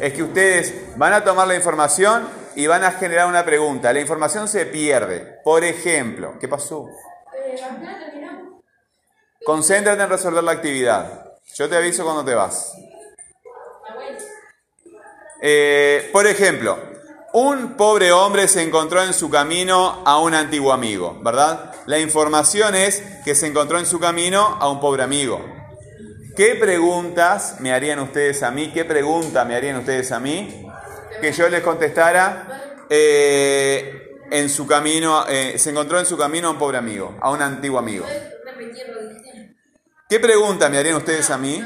Es 0.00 0.12
que 0.12 0.24
ustedes 0.24 0.74
van 0.96 1.12
a 1.12 1.22
tomar 1.22 1.46
la 1.46 1.54
información 1.54 2.28
y 2.56 2.66
van 2.66 2.82
a 2.82 2.90
generar 2.92 3.28
una 3.28 3.44
pregunta. 3.44 3.92
La 3.92 4.00
información 4.00 4.48
se 4.48 4.66
pierde. 4.66 5.38
Por 5.44 5.62
ejemplo, 5.62 6.36
¿qué 6.40 6.48
pasó? 6.48 6.88
Concéntrate 9.44 10.02
en 10.02 10.08
resolver 10.08 10.42
la 10.42 10.52
actividad. 10.52 11.32
Yo 11.54 11.68
te 11.68 11.76
aviso 11.76 12.02
cuando 12.02 12.24
te 12.24 12.34
vas. 12.34 12.74
Eh, 15.40 16.10
por 16.12 16.26
ejemplo, 16.26 16.78
un 17.34 17.76
pobre 17.76 18.12
hombre 18.12 18.46
se 18.46 18.62
encontró 18.62 19.02
en 19.02 19.12
su 19.12 19.28
camino 19.28 20.04
a 20.06 20.20
un 20.20 20.34
antiguo 20.34 20.72
amigo, 20.72 21.18
¿verdad? 21.20 21.72
La 21.86 21.98
información 21.98 22.76
es 22.76 23.02
que 23.24 23.34
se 23.34 23.48
encontró 23.48 23.80
en 23.80 23.86
su 23.86 23.98
camino 23.98 24.56
a 24.60 24.70
un 24.70 24.78
pobre 24.78 25.02
amigo. 25.02 25.44
¿Qué 26.36 26.54
preguntas 26.54 27.56
me 27.58 27.72
harían 27.72 27.98
ustedes 27.98 28.44
a 28.44 28.52
mí? 28.52 28.70
¿Qué 28.72 28.84
pregunta 28.84 29.44
me 29.44 29.56
harían 29.56 29.78
ustedes 29.78 30.12
a 30.12 30.20
mí? 30.20 30.64
Que 31.20 31.32
yo 31.32 31.48
les 31.48 31.60
contestara, 31.62 32.84
eh, 32.88 34.12
en 34.30 34.48
su 34.48 34.64
camino, 34.64 35.26
eh, 35.28 35.58
se 35.58 35.70
encontró 35.70 35.98
en 35.98 36.06
su 36.06 36.16
camino 36.16 36.46
a 36.46 36.50
un 36.52 36.58
pobre 36.58 36.78
amigo, 36.78 37.16
a 37.20 37.32
un 37.32 37.42
antiguo 37.42 37.80
amigo. 37.80 38.06
¿Qué 40.08 40.20
pregunta 40.20 40.68
me 40.68 40.78
harían 40.78 40.94
ustedes 40.94 41.28
a 41.30 41.36
mí? 41.36 41.60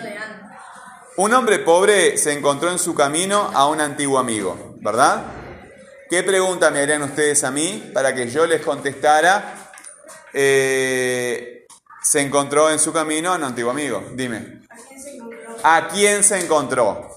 Un 1.19 1.35
hombre 1.35 1.59
pobre 1.59 2.17
se 2.17 2.33
encontró 2.33 2.71
en 2.71 2.79
su 2.79 2.95
camino 2.95 3.51
a 3.53 3.67
un 3.67 3.83
antiguo 3.83 4.19
amigo, 4.19 4.77
¿verdad? 4.81 5.38
¿Qué 6.09 6.23
pregunta 6.23 6.71
me 6.71 6.81
harían 6.81 7.03
ustedes 7.03 7.45
a 7.45 7.51
mí 7.51 7.91
para 7.93 8.15
que 8.15 8.31
yo 8.31 8.47
les 8.47 8.63
contestara? 8.63 9.73
Eh, 10.33 11.67
se 12.03 12.21
encontró 12.23 12.71
en 12.71 12.79
su 12.79 12.95
camino 12.95 13.33
a 13.33 13.37
un 13.37 13.45
antiguo 13.45 13.71
amigo. 13.71 14.03
Dime. 14.15 14.63
¿A 15.63 15.89
quién 15.89 16.25
se 16.25 16.41
encontró 16.41 17.11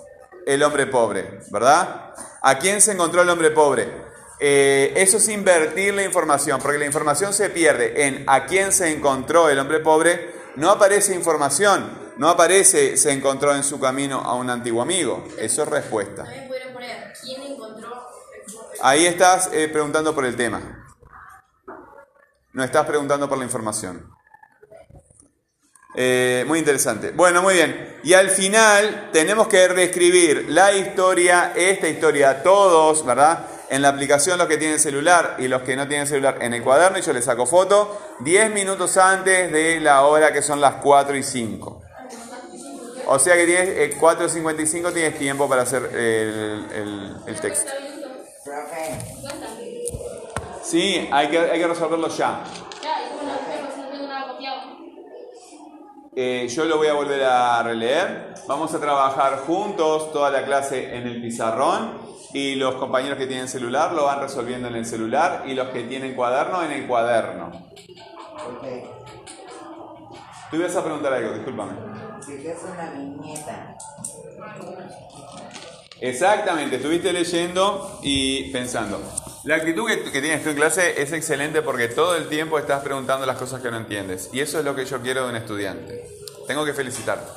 el 0.45 0.61
hombre 0.61 0.87
pobre? 0.87 1.39
¿Verdad? 1.51 2.13
¿A 2.41 2.59
quién 2.59 2.81
se 2.81 2.91
encontró 2.91 3.21
el 3.21 3.29
hombre 3.29 3.51
pobre? 3.51 3.87
Eh, 4.41 4.91
eso 4.97 5.17
es 5.17 5.29
invertir 5.29 5.93
la 5.93 6.03
información, 6.03 6.59
porque 6.61 6.77
la 6.77 6.85
información 6.85 7.33
se 7.33 7.49
pierde 7.49 8.07
en 8.07 8.25
a 8.27 8.45
quién 8.45 8.73
se 8.73 8.91
encontró 8.91 9.49
el 9.49 9.59
hombre 9.59 9.79
pobre. 9.79 10.33
No 10.57 10.69
aparece 10.69 11.15
información, 11.15 12.11
no 12.17 12.27
aparece 12.27 12.97
se 12.97 13.11
encontró 13.13 13.55
en 13.55 13.63
su 13.63 13.79
camino 13.79 14.19
a 14.19 14.33
un 14.33 14.49
antiguo 14.49 14.81
amigo. 14.81 15.23
Eso 15.37 15.63
es 15.63 15.69
respuesta. 15.69 16.25
Ahí 18.83 19.05
estás 19.05 19.49
eh, 19.53 19.67
preguntando 19.67 20.15
por 20.15 20.25
el 20.25 20.35
tema. 20.35 20.59
No 22.53 22.63
estás 22.63 22.85
preguntando 22.85 23.29
por 23.29 23.37
la 23.37 23.43
información. 23.43 24.09
Eh, 25.95 26.43
muy 26.47 26.59
interesante. 26.59 27.11
Bueno, 27.11 27.43
muy 27.43 27.55
bien. 27.55 27.99
Y 28.03 28.13
al 28.13 28.29
final 28.29 29.09
tenemos 29.13 29.47
que 29.47 29.67
reescribir 29.67 30.47
la 30.49 30.73
historia, 30.73 31.53
esta 31.55 31.87
historia, 31.87 32.41
todos, 32.41 33.05
¿verdad? 33.05 33.45
En 33.69 33.83
la 33.83 33.89
aplicación 33.89 34.39
los 34.39 34.47
que 34.47 34.57
tienen 34.57 34.79
celular 34.79 35.35
y 35.37 35.47
los 35.47 35.61
que 35.61 35.75
no 35.75 35.87
tienen 35.87 36.07
celular 36.07 36.39
en 36.41 36.53
el 36.53 36.63
cuaderno, 36.63 36.97
y 36.97 37.01
yo 37.01 37.13
les 37.13 37.25
saco 37.25 37.45
foto, 37.45 38.15
10 38.21 38.51
minutos 38.51 38.97
antes 38.97 39.51
de 39.51 39.79
la 39.79 40.01
hora 40.01 40.33
que 40.33 40.41
son 40.41 40.59
las 40.59 40.75
4 40.75 41.15
y 41.15 41.23
5. 41.23 41.81
O 43.05 43.19
sea 43.19 43.35
que 43.35 43.45
tienes 43.45 43.69
eh, 43.69 43.97
4.55 43.99 44.93
tienes 44.93 45.19
tiempo 45.19 45.47
para 45.47 45.63
hacer 45.63 45.83
el, 45.93 47.17
el 47.27 47.39
texto. 47.39 47.71
Sí, 50.63 51.09
hay 51.11 51.29
que, 51.29 51.39
hay 51.39 51.59
que 51.59 51.67
resolverlo 51.67 52.07
ya. 52.07 52.43
Eh, 56.15 56.47
yo 56.49 56.65
lo 56.65 56.77
voy 56.77 56.87
a 56.87 56.93
volver 56.93 57.23
a 57.23 57.63
releer. 57.63 58.33
Vamos 58.47 58.73
a 58.73 58.79
trabajar 58.79 59.39
juntos 59.45 60.11
toda 60.11 60.29
la 60.29 60.43
clase 60.43 60.95
en 60.95 61.07
el 61.07 61.21
pizarrón 61.21 61.99
y 62.33 62.55
los 62.55 62.75
compañeros 62.75 63.17
que 63.17 63.27
tienen 63.27 63.47
celular 63.47 63.93
lo 63.93 64.05
van 64.05 64.19
resolviendo 64.19 64.67
en 64.67 64.75
el 64.75 64.85
celular 64.85 65.43
y 65.45 65.53
los 65.53 65.69
que 65.69 65.83
tienen 65.83 66.15
cuaderno 66.15 66.63
en 66.63 66.71
el 66.71 66.87
cuaderno. 66.87 67.51
Tú 70.49 70.57
ibas 70.57 70.75
a 70.75 70.83
preguntar 70.83 71.13
algo, 71.13 71.33
discúlpame. 71.33 71.73
Si 72.25 72.33
es 72.45 72.57
una 72.63 72.89
viñeta. 72.91 73.77
Exactamente, 76.01 76.77
estuviste 76.77 77.13
leyendo 77.13 77.99
y 78.01 78.51
pensando. 78.51 78.99
La 79.43 79.57
actitud 79.57 79.87
que, 79.87 79.97
tienes 80.19 80.43
tú 80.43 80.49
en 80.49 80.55
clase 80.55 80.99
es 80.99 81.13
excelente 81.13 81.61
porque 81.61 81.89
todo 81.89 82.15
el 82.15 82.27
tiempo 82.27 82.57
estás 82.57 82.81
preguntando 82.83 83.27
las 83.27 83.37
cosas 83.37 83.61
que 83.61 83.69
no 83.69 83.77
entiendes. 83.77 84.29
Y 84.33 84.39
eso 84.39 84.57
es 84.57 84.65
lo 84.65 84.75
que 84.75 84.83
yo 84.85 84.99
quiero 85.01 85.23
de 85.23 85.29
un 85.29 85.35
estudiante. 85.35 86.09
Tengo 86.47 86.65
que 86.65 86.73
felicitarte. 86.73 87.31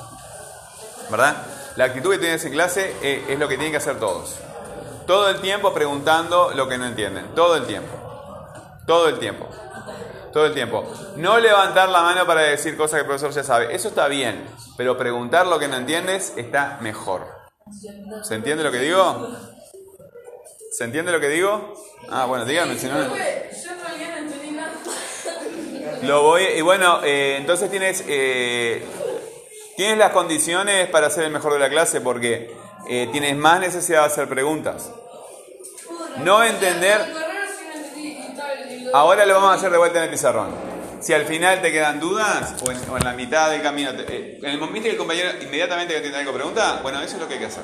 ¿Verdad? 1.11 1.45
La 1.75 1.85
actitud 1.85 2.11
que 2.11 2.17
tienes 2.17 2.43
en 2.43 2.53
clase 2.53 2.91
es, 3.03 3.29
es 3.29 3.37
lo 3.37 3.47
que 3.47 3.53
tienen 3.53 3.71
que 3.71 3.77
hacer 3.77 3.99
todos. 3.99 4.35
Todo 5.05 5.29
el 5.29 5.41
tiempo 5.41 5.71
preguntando 5.71 6.51
lo 6.55 6.67
que 6.67 6.79
no 6.79 6.87
entienden. 6.87 7.35
Todo 7.35 7.57
el 7.57 7.67
tiempo. 7.67 7.93
Todo 8.87 9.09
el 9.09 9.19
tiempo. 9.19 9.47
Todo 10.33 10.47
el 10.47 10.55
tiempo. 10.55 10.91
No 11.17 11.39
levantar 11.39 11.89
la 11.89 12.01
mano 12.01 12.25
para 12.25 12.41
decir 12.41 12.75
cosas 12.75 12.95
que 12.95 13.01
el 13.01 13.05
profesor 13.05 13.31
ya 13.31 13.43
sabe. 13.43 13.75
Eso 13.75 13.89
está 13.89 14.07
bien. 14.07 14.43
Pero 14.75 14.97
preguntar 14.97 15.45
lo 15.45 15.59
que 15.59 15.67
no 15.67 15.75
entiendes 15.75 16.33
está 16.35 16.79
mejor. 16.81 17.34
¿Se 18.23 18.35
entiende 18.35 18.63
lo 18.63 18.71
que 18.71 18.77
digo? 18.77 19.27
¿Se 20.71 20.83
entiende 20.83 21.11
lo 21.11 21.19
que 21.19 21.29
digo? 21.29 21.73
Ah, 22.09 22.25
bueno, 22.25 22.45
díganme 22.45 22.77
si 22.77 22.85
no. 22.87 22.95
Lo 26.03 26.21
voy. 26.21 26.43
Y 26.43 26.61
bueno, 26.61 27.03
eh, 27.03 27.37
entonces 27.39 27.71
tienes. 27.71 28.03
Eh, 28.07 28.85
tienes 29.75 29.97
las 29.97 30.11
condiciones 30.11 30.87
para 30.89 31.09
ser 31.09 31.23
el 31.23 31.31
mejor 31.31 31.53
de 31.53 31.59
la 31.59 31.69
clase 31.69 32.01
porque 32.01 32.55
eh, 32.87 33.09
tienes 33.11 33.35
más 33.35 33.59
necesidad 33.59 34.01
de 34.01 34.05
hacer 34.05 34.29
preguntas. 34.29 34.91
No 36.17 36.43
entender. 36.43 37.01
Ahora 38.93 39.25
lo 39.25 39.33
vamos 39.33 39.49
a 39.49 39.53
hacer 39.55 39.71
de 39.71 39.77
vuelta 39.79 39.97
en 39.97 40.03
el 40.03 40.11
pizarrón. 40.11 40.74
Si 41.05 41.13
al 41.13 41.27
final 41.27 41.61
te 41.61 41.71
quedan 41.71 41.99
dudas 41.99 42.55
o 42.63 42.97
en, 42.97 43.03
la 43.03 43.13
mitad 43.13 43.51
del 43.51 43.61
camino, 43.61 43.91
eh, 43.91 44.39
en 44.41 44.49
el 44.49 44.57
momento 44.57 44.85
que 44.85 44.93
el 44.93 44.97
compañero 44.97 45.29
inmediatamente 45.39 45.93
que 45.93 46.01
tiene 46.01 46.17
algo 46.17 46.33
pregunta, 46.33 46.79
bueno, 46.81 46.99
eso 46.99 47.17
es 47.17 47.21
lo 47.21 47.27
que 47.27 47.35
hay 47.35 47.39
que 47.41 47.45
hacer. 47.45 47.63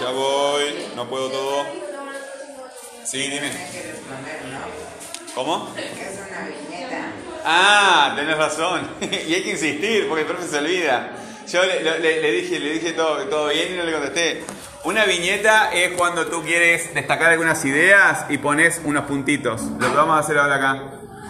Ya 0.00 0.10
voy, 0.10 0.88
no 0.96 1.08
puedo 1.08 1.30
todo. 1.30 1.64
Sí, 3.04 3.28
dime. 3.28 3.52
¿Cómo? 5.36 5.72
Ah, 7.44 8.14
tenés 8.16 8.36
razón. 8.36 8.90
y 9.00 9.34
hay 9.34 9.44
que 9.44 9.50
insistir 9.52 10.08
porque 10.08 10.22
el 10.22 10.26
profe 10.26 10.48
se 10.48 10.58
olvida. 10.58 11.12
Yo 11.52 11.62
le, 11.64 12.30
dije, 12.30 12.60
le 12.60 12.72
dije 12.74 12.92
todo, 12.92 13.48
bien 13.48 13.74
y 13.74 13.76
no 13.76 13.82
le 13.82 13.92
contesté. 13.92 14.44
Una 14.84 15.04
viñeta 15.04 15.72
es 15.72 15.92
cuando 15.96 16.26
tú 16.26 16.42
quieres 16.44 16.94
destacar 16.94 17.32
algunas 17.32 17.64
ideas 17.64 18.26
y 18.28 18.38
pones 18.38 18.80
unos 18.84 19.04
puntitos. 19.06 19.62
Lo 19.62 19.90
que 19.90 19.96
vamos 19.96 20.16
a 20.16 20.20
hacer 20.20 20.38
ahora 20.38 20.54
acá. 20.56 20.82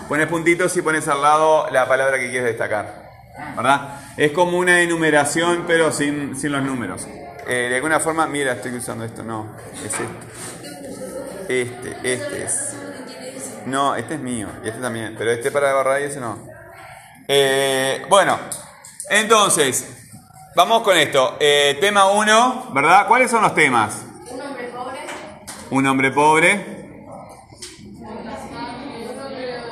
Pones 0.09 0.26
puntitos 0.26 0.76
y 0.76 0.83
pones 0.83 1.09
al 1.09 1.22
lado 1.22 1.68
la 1.70 1.88
palabra 1.88 2.18
que 2.18 2.28
quieres 2.28 2.44
destacar. 2.44 3.11
¿Verdad? 3.56 4.00
Es 4.18 4.33
como 4.33 4.59
una 4.59 4.83
enumeración 4.83 5.64
pero 5.66 5.90
sin, 5.90 6.37
sin 6.37 6.52
los 6.52 6.62
números. 6.62 7.06
Eh, 7.48 7.68
de 7.70 7.76
alguna 7.76 7.98
forma, 7.98 8.26
mira, 8.26 8.52
estoy 8.52 8.74
usando 8.74 9.06
esto. 9.06 9.22
No, 9.22 9.56
es 9.74 9.85
este. 9.85 10.04
Este, 11.62 12.12
este 12.12 12.44
es. 12.44 12.76
No, 13.64 13.96
este 13.96 14.14
es 14.14 14.20
mío 14.20 14.48
y 14.64 14.68
este 14.68 14.80
también, 14.80 15.14
pero 15.16 15.30
este 15.30 15.50
para 15.50 15.72
barrar 15.72 16.00
y 16.02 16.04
ese 16.04 16.20
no. 16.20 16.46
Eh, 17.26 18.02
bueno, 18.09 18.38
entonces, 19.11 20.00
vamos 20.55 20.83
con 20.83 20.97
esto. 20.97 21.37
Eh, 21.41 21.79
tema 21.81 22.07
1, 22.11 22.71
¿verdad? 22.73 23.07
¿Cuáles 23.07 23.31
son 23.31 23.43
los 23.43 23.55
temas? 23.55 24.05
Un 24.31 24.41
hombre 24.41 24.65
pobre. 24.69 24.99
Un 25.71 25.87
hombre 25.87 26.11
pobre 26.11 26.51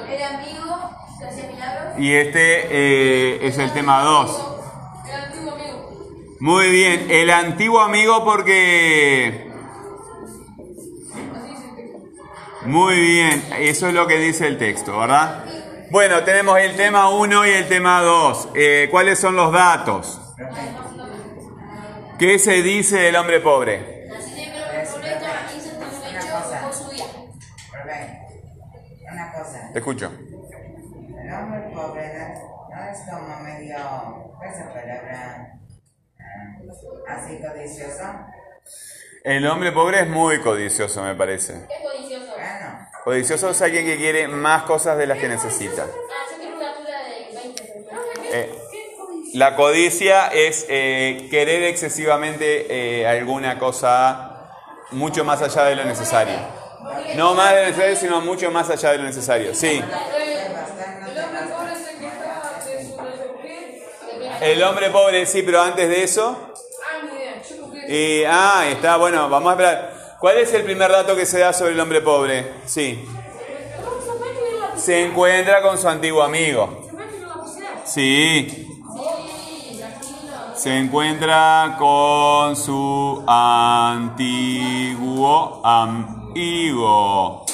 Era 0.09 0.29
amigo, 0.38 0.91
se 1.19 1.27
hacía 1.27 1.47
milagros. 1.49 1.99
y 1.99 2.12
este 2.12 2.67
eh, 2.71 3.47
es 3.47 3.59
el 3.59 3.73
tema 3.73 4.03
2. 4.03 4.47
El 5.07 5.14
antiguo 5.14 5.53
amigo. 5.53 6.37
Muy 6.41 6.71
bien, 6.71 7.07
el 7.11 7.31
antiguo 7.31 7.81
amigo 7.81 8.25
porque... 8.25 9.47
Muy 12.62 13.01
bien, 13.01 13.43
eso 13.61 13.88
es 13.88 13.95
lo 13.95 14.07
que 14.07 14.19
dice 14.19 14.47
el 14.47 14.59
texto, 14.59 14.99
¿verdad? 14.99 15.45
Bueno, 15.91 16.23
tenemos 16.25 16.59
el 16.59 16.77
tema 16.77 17.09
1 17.09 17.47
y 17.47 17.51
el 17.51 17.67
tema 17.69 18.03
2. 18.03 18.49
Eh, 18.55 18.88
¿Cuáles 18.91 19.19
son 19.19 19.37
los 19.37 19.53
datos? 19.53 20.21
¿Qué 22.18 22.38
se 22.38 22.62
dice 22.62 22.96
del 22.98 23.16
hombre 23.16 23.40
pobre? 23.40 24.09
Una 29.11 29.33
cosa. 29.33 29.70
Te 29.72 29.79
escucho. 29.79 30.12
El 30.12 31.33
hombre 31.33 31.61
pobre 31.74 32.18
no, 32.70 32.90
es 32.90 32.98
como 33.11 33.40
medio, 33.40 33.77
esa 33.77 34.72
palabra, 34.72 35.59
ah, 36.20 37.14
así 37.16 37.40
codicioso. 37.40 38.05
El 39.24 39.46
hombre 39.46 39.72
pobre 39.72 40.03
es 40.03 40.09
muy 40.09 40.40
codicioso, 40.40 41.03
me 41.03 41.14
parece. 41.16 41.66
¿Qué 41.66 41.74
es 41.74 41.83
codicioso? 41.83 42.33
Bueno. 42.33 42.88
Codicioso 43.05 43.51
es 43.51 43.62
alguien 43.62 43.85
que 43.85 43.96
quiere 43.96 44.29
más 44.29 44.62
cosas 44.62 44.96
de 44.98 45.07
las 45.07 45.18
que 45.18 45.29
necesita. 45.29 45.85
Ah, 45.85 46.31
yo 46.31 46.38
quiero 46.38 46.57
una 46.57 46.70
altura 46.70 46.98
de 47.05 47.35
20 47.35 47.88
eh, 48.33 48.58
la 49.38 49.55
codicia 49.55 50.27
es 50.27 50.66
eh, 50.68 51.29
querer 51.31 51.62
excesivamente 51.62 52.66
eh, 53.01 53.07
alguna 53.07 53.57
cosa 53.57 54.51
mucho 54.90 55.24
más 55.24 55.40
allá 55.40 55.62
de 55.66 55.77
lo 55.77 55.85
necesario. 55.85 56.35
No 57.14 57.35
más 57.35 57.55
de 57.55 57.61
lo 57.61 57.66
necesario, 57.68 57.94
sino 57.94 58.20
mucho 58.20 58.51
más 58.51 58.68
allá 58.68 58.90
de 58.90 58.98
lo 58.98 59.05
necesario. 59.05 59.55
Sí. 59.55 59.81
El 64.40 64.61
hombre 64.64 64.90
pobre 64.90 65.24
sí, 65.24 65.44
pero 65.44 65.62
antes 65.62 65.88
de 65.88 66.03
eso. 66.03 66.55
Y, 67.87 68.24
ah, 68.24 68.64
está, 68.68 68.96
bueno, 68.96 69.29
vamos 69.29 69.51
a 69.51 69.53
esperar. 69.53 70.16
¿Cuál 70.18 70.38
es 70.38 70.53
el 70.53 70.64
primer 70.64 70.90
dato 70.90 71.14
que 71.14 71.27
se 71.27 71.38
da 71.38 71.53
sobre 71.53 71.74
el 71.74 71.81
hombre 71.81 72.01
pobre? 72.01 72.55
Sí. 72.66 73.09
Se 74.74 75.05
encuentra 75.05 75.62
con 75.62 75.79
su 75.79 75.88
antiguo 75.88 76.24
amigo. 76.24 76.88
Sí. 77.85 78.67
Se 80.59 80.77
encuentra 80.77 81.77
con 81.79 82.57
su 82.57 83.23
antiguo 83.27 84.40
amigo. 85.64 87.47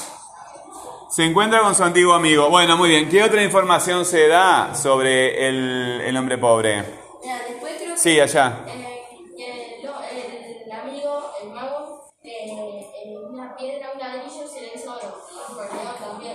Se 1.11 1.25
encuentra 1.25 1.61
con 1.61 1.75
su 1.75 1.85
antiguo 1.85 2.14
amigo. 2.14 2.49
Bueno, 2.49 2.77
muy 2.79 2.88
bien. 2.88 3.09
¿Qué 3.11 3.23
otra 3.23 3.43
información 3.45 4.05
se 4.07 4.27
da 4.29 4.75
sobre 4.75 5.49
el, 5.49 6.01
el 6.01 6.17
hombre 6.17 6.38
pobre? 6.38 6.77
Después 6.83 7.75
creo 7.79 7.95
que. 7.95 7.99
Sí, 8.01 8.19
allá. 8.21 8.64
eh, 8.67 9.81
el, 9.87 10.62
el 10.64 10.73
amigo, 10.73 11.31
el 11.43 11.51
mago, 11.51 12.11
eh, 12.25 12.87
en 13.05 13.17
una 13.35 13.55
piedra, 13.57 13.90
un 13.95 14.01
ladrillo 14.01 14.49
se 14.49 14.61
le 14.62 14.73
hizo 14.75 14.90
oro. 14.93 15.14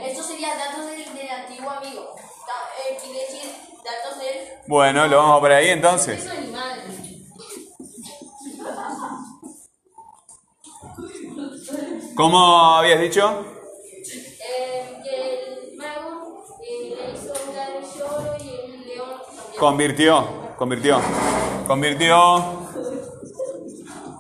Eso 0.05 0.23
sería 0.23 0.49
datos 0.55 0.85
del, 0.85 1.03
del 1.15 1.29
antiguo 1.29 1.69
amigo. 1.71 2.15
Da- 2.47 2.69
eh, 2.89 2.97
quiere 3.03 3.19
decir 3.21 3.51
datos 3.83 4.17
del. 4.19 4.37
Bueno, 4.67 5.07
lo 5.07 5.17
vamos 5.17 5.39
por 5.41 5.51
ahí 5.51 5.69
entonces. 5.69 6.25
¿Cómo 12.19 12.75
habías 12.75 12.99
dicho? 12.99 13.45
El 14.51 15.77
mago 15.77 16.43
hizo 16.59 17.31
un 17.31 17.55
ladrillo 17.55 18.35
y 18.43 18.49
el 18.49 18.85
león. 18.85 19.23
Convirtió, 19.57 20.27
convirtió, 20.57 20.99
convirtió, 21.65 22.43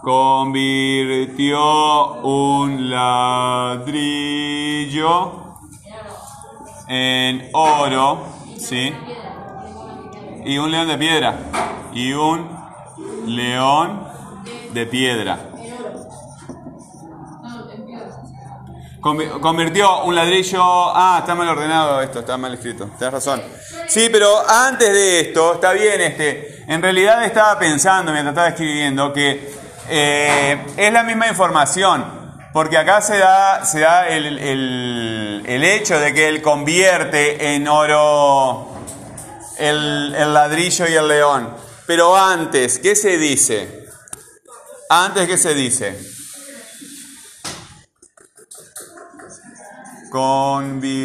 convirtió 0.01 1.59
un 2.21 2.89
ladrillo 2.89 3.97
en 6.87 7.49
oro, 7.51 8.23
¿sí? 8.57 8.93
Y 10.45 10.57
un 10.57 10.71
león 10.71 10.87
de 10.87 10.97
piedra, 10.97 11.37
y 11.91 12.13
un 12.13 12.47
león 13.25 14.07
de 14.71 14.85
piedra. 14.85 15.48
Convirtió 19.01 20.03
un 20.03 20.15
ladrillo. 20.15 20.61
Ah, 20.61 21.17
está 21.21 21.33
mal 21.35 21.47
ordenado 21.49 22.01
esto, 22.01 22.19
está 22.19 22.37
mal 22.37 22.53
escrito. 22.53 22.89
Tienes 22.97 23.13
razón. 23.13 23.41
Sí, 23.87 24.09
pero 24.11 24.27
antes 24.47 24.91
de 24.91 25.19
esto, 25.21 25.53
está 25.53 25.71
bien 25.71 26.01
este. 26.01 26.63
En 26.67 26.81
realidad 26.81 27.23
estaba 27.23 27.57
pensando 27.57 28.11
mientras 28.11 28.33
estaba 28.33 28.49
escribiendo 28.49 29.13
que 29.13 29.53
eh, 29.89 30.65
es 30.77 30.91
la 30.93 31.03
misma 31.03 31.27
información. 31.27 32.19
Porque 32.51 32.77
acá 32.77 32.99
se 33.01 33.17
da, 33.19 33.63
se 33.63 33.79
da 33.81 34.07
el, 34.07 34.37
el- 34.39 35.43
el 35.45 35.63
hecho 35.63 35.99
de 35.99 36.13
que 36.13 36.27
él 36.27 36.41
convierte 36.41 37.53
en 37.55 37.67
oro 37.67 38.69
el, 39.59 40.15
el 40.17 40.33
ladrillo 40.33 40.87
y 40.87 40.93
el 40.95 41.07
león. 41.07 41.55
Pero 41.85 42.15
antes, 42.17 42.79
¿qué 42.79 42.95
se 42.95 43.17
dice? 43.17 43.85
Antes, 44.89 45.27
¿qué 45.27 45.37
se 45.37 45.53
dice? 45.53 45.95
Convirtió 50.09 50.99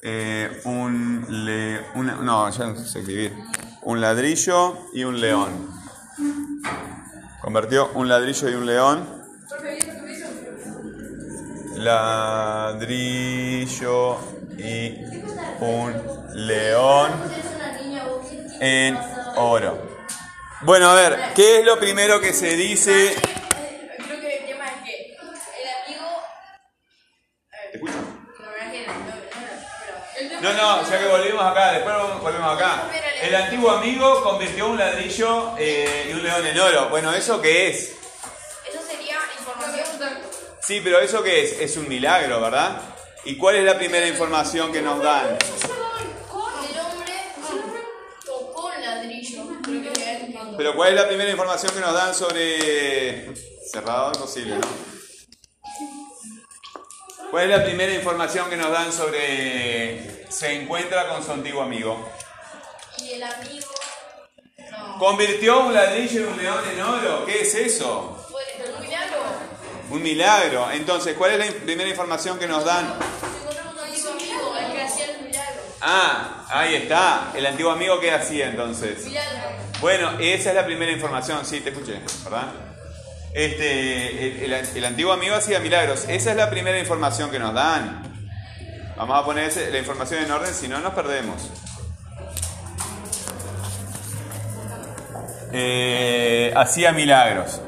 eh, 0.00 0.60
un 0.64 1.24
le, 1.44 1.80
no, 2.22 2.50
ya 2.50 2.66
no 2.66 2.76
sé 2.76 3.00
escribir. 3.00 3.34
Un 3.82 4.00
ladrillo 4.00 4.76
y 4.92 5.04
un 5.04 5.20
león. 5.20 5.68
Convirtió 7.40 7.90
un 7.94 8.08
ladrillo 8.08 8.48
y 8.48 8.54
un 8.54 8.66
león. 8.66 9.08
Ladrillo 11.76 12.98
y 14.58 14.98
un 15.60 15.94
león 16.34 17.12
en 18.60 18.98
oro. 19.36 19.98
Bueno, 20.62 20.90
a 20.90 20.94
ver, 20.94 21.18
¿qué 21.34 21.60
es 21.60 21.64
lo 21.64 21.78
primero 21.78 22.20
que 22.20 22.32
se 22.32 22.56
dice? 22.56 23.14
No, 30.54 30.82
no, 30.82 30.90
ya 30.90 30.98
que 30.98 31.06
volvimos 31.06 31.44
acá, 31.44 31.72
después 31.72 31.94
volvemos 32.22 32.54
acá. 32.54 32.90
El 33.22 33.34
antiguo 33.34 33.70
amigo 33.70 34.22
convirtió 34.22 34.68
un 34.68 34.78
ladrillo 34.78 35.54
eh, 35.58 36.08
y 36.10 36.12
un 36.12 36.22
león 36.22 36.46
en 36.46 36.58
oro. 36.58 36.88
Bueno, 36.88 37.12
¿eso 37.12 37.40
qué 37.40 37.68
es? 37.68 37.96
Eso 38.68 38.80
sería 38.86 39.16
información. 39.38 40.18
Sí, 40.60 40.80
pero 40.82 41.00
¿eso 41.00 41.22
qué 41.22 41.44
es? 41.44 41.60
Es 41.60 41.76
un 41.76 41.88
milagro, 41.88 42.40
¿verdad? 42.40 42.80
¿Y 43.24 43.36
cuál 43.36 43.56
es 43.56 43.64
la 43.64 43.76
primera 43.76 44.06
información 44.06 44.72
que 44.72 44.80
nos 44.80 45.02
dan? 45.02 45.36
El 46.70 46.78
hombre 46.78 47.12
ladrillo. 48.80 49.44
Pero 50.56 50.74
¿cuál 50.74 50.90
es 50.90 50.94
la 50.94 51.08
primera 51.08 51.30
información 51.30 51.72
que 51.74 51.80
nos 51.80 51.94
dan 51.94 52.14
sobre... 52.14 53.34
Cerrado, 53.70 54.12
imposible, 54.14 54.56
¿no? 54.56 54.87
¿Cuál 57.30 57.50
es 57.50 57.58
la 57.58 57.64
primera 57.64 57.92
información 57.92 58.48
que 58.48 58.56
nos 58.56 58.70
dan 58.70 58.90
sobre... 58.90 60.26
Se 60.30 60.54
encuentra 60.54 61.08
con 61.08 61.22
su 61.22 61.32
antiguo 61.32 61.62
amigo? 61.62 62.10
Y 62.98 63.12
el 63.12 63.22
amigo. 63.22 63.68
No. 64.70 64.98
¿Convirtió 64.98 65.66
un 65.66 65.74
ladrillo 65.74 66.20
y 66.20 66.24
un 66.24 66.42
león 66.42 66.64
en 66.72 66.80
oro? 66.80 67.26
¿Qué 67.26 67.42
es 67.42 67.54
eso? 67.54 68.26
Un 68.74 68.80
milagro. 68.80 69.18
Un 69.90 70.02
milagro. 70.02 70.70
Entonces, 70.72 71.16
¿cuál 71.16 71.32
es 71.32 71.38
la 71.38 71.60
primera 71.60 71.88
información 71.88 72.38
que 72.38 72.46
nos 72.46 72.64
dan? 72.64 72.94
Se 73.20 73.26
encontró 73.26 73.62
con 73.64 73.78
un 73.78 73.84
antiguo 73.84 74.10
amigo, 74.12 74.56
el 74.56 74.72
que 74.72 74.82
hacía 74.82 75.04
el 75.06 75.22
milagro. 75.22 75.62
Ah, 75.82 76.46
ahí 76.48 76.74
está. 76.76 77.32
El 77.34 77.46
antiguo 77.46 77.72
amigo, 77.72 78.00
¿qué 78.00 78.10
hacía 78.10 78.48
entonces? 78.48 79.04
Milagro. 79.04 79.50
Bueno, 79.80 80.12
esa 80.18 80.48
es 80.50 80.54
la 80.54 80.64
primera 80.64 80.92
información. 80.92 81.44
Sí, 81.44 81.60
te 81.60 81.70
escuché, 81.70 82.00
¿verdad? 82.24 82.67
Este, 83.38 84.44
el, 84.44 84.84
antiguo 84.84 85.12
amigo 85.12 85.36
hacía 85.36 85.60
milagros. 85.60 86.06
Esa 86.08 86.30
es 86.32 86.36
la 86.36 86.50
primera 86.50 86.76
información 86.76 87.30
que 87.30 87.38
nos 87.38 87.54
dan. 87.54 88.02
Vamos 88.96 89.16
a 89.16 89.24
poner 89.24 89.52
la 89.70 89.78
información 89.78 90.24
en 90.24 90.32
orden, 90.32 90.52
si 90.52 90.66
no 90.66 90.80
nos 90.80 90.92
perdemos. 90.92 91.48
Eh, 95.52 96.52
hacía 96.56 96.90
milagros. 96.90 97.60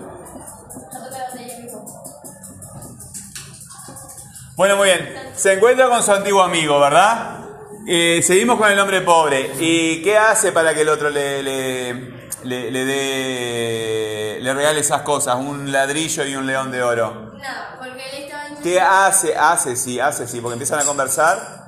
Bueno, 4.57 4.77
muy 4.77 4.89
bien. 4.89 5.33
Se 5.37 5.53
encuentra 5.53 5.89
con 5.89 6.03
su 6.03 6.11
antiguo 6.11 6.43
amigo, 6.43 6.81
¿verdad? 6.81 7.45
Eh, 7.87 8.21
seguimos 8.25 8.59
con 8.59 8.73
el 8.73 8.81
hombre 8.81 9.03
pobre. 9.03 9.53
¿Y 9.61 10.03
qué 10.03 10.19
hace 10.19 10.51
para 10.51 10.75
que 10.75 10.81
el 10.81 10.89
otro 10.89 11.11
le, 11.11 12.29
le, 12.45 12.71
le 12.71 12.85
dé, 12.85 14.39
le 14.41 14.55
regale 14.55 14.81
esas 14.81 15.03
cosas? 15.03 15.37
Un 15.37 15.71
ladrillo 15.73 16.25
y 16.25 16.37
un 16.37 16.47
león 16.47 16.71
de 16.71 16.83
oro. 16.83 17.33
Nada, 17.39 17.77
porque 17.79 17.93
él 18.17 18.25
estaba 18.25 18.43
diciendo. 18.45 18.63
¿Qué 18.63 18.81
hace? 18.81 19.37
Hace, 19.37 19.77
sí, 19.77 19.99
hace, 20.01 20.27
sí, 20.29 20.41
porque 20.41 20.55
empiezan 20.55 20.79
a 20.81 20.85
conversar. 20.85 21.61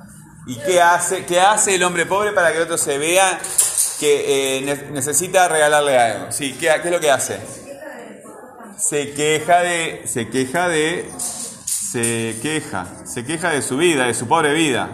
¿Y 0.45 0.57
qué 0.57 0.81
hace? 0.81 1.25
¿Qué 1.25 1.39
hace 1.39 1.75
el 1.75 1.83
hombre 1.83 2.05
pobre 2.05 2.31
para 2.33 2.51
que 2.51 2.57
el 2.57 2.63
otro 2.63 2.77
se 2.77 2.97
vea 2.97 3.39
que 3.99 4.57
eh, 4.57 4.61
ne- 4.61 4.91
necesita 4.91 5.47
regalarle 5.47 5.97
algo? 5.97 6.31
Sí, 6.31 6.53
¿qué, 6.59 6.67
qué 6.81 6.87
es 6.89 6.91
lo 6.93 6.99
que 6.99 7.09
hace? 7.11 7.39
Se 8.77 9.13
queja 9.13 9.59
de, 9.61 10.03
se 10.05 10.29
queja 10.29 10.67
de, 10.67 11.09
se 11.17 12.37
queja, 12.41 12.87
se 13.05 13.23
queja 13.23 13.51
de 13.51 13.61
su 13.61 13.77
vida, 13.77 14.05
de 14.07 14.13
su 14.13 14.27
pobre 14.27 14.53
vida, 14.53 14.89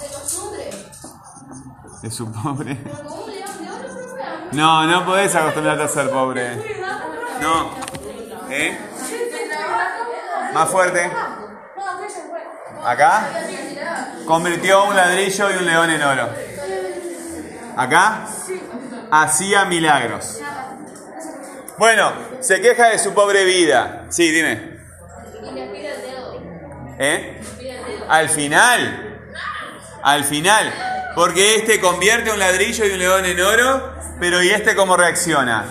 De 0.00 0.06
costumbre. 0.08 0.70
de 2.02 2.10
su 2.10 2.32
pobre. 2.32 2.78
No, 4.56 4.86
no 4.86 5.04
podés 5.04 5.34
acostumbrarte 5.34 5.84
a 5.84 5.88
ser 5.88 6.08
pobre. 6.08 6.56
No. 7.42 7.74
¿Eh? 8.48 8.78
Más 10.54 10.70
fuerte. 10.70 11.10
¿Acá? 12.82 13.28
Convirtió 14.24 14.86
un 14.86 14.96
ladrillo 14.96 15.50
y 15.50 15.56
un 15.56 15.66
león 15.66 15.90
en 15.90 16.02
oro. 16.02 16.30
¿Acá? 17.76 18.26
Hacía 19.10 19.66
milagros. 19.66 20.40
Bueno, 21.76 22.12
se 22.40 22.62
queja 22.62 22.88
de 22.88 22.98
su 22.98 23.12
pobre 23.12 23.44
vida. 23.44 24.06
Sí, 24.08 24.30
dime. 24.30 24.78
¿Eh? 26.98 27.42
Al 28.08 28.30
final. 28.30 29.20
Al 30.02 30.24
final. 30.24 30.95
Porque 31.16 31.56
este 31.56 31.80
convierte 31.80 32.30
un 32.30 32.38
ladrillo 32.38 32.84
y 32.84 32.90
un 32.90 32.98
león 32.98 33.24
en 33.24 33.40
oro, 33.40 33.94
pero 34.20 34.42
¿y 34.42 34.50
este 34.50 34.76
cómo 34.76 34.98
reacciona? 34.98 35.64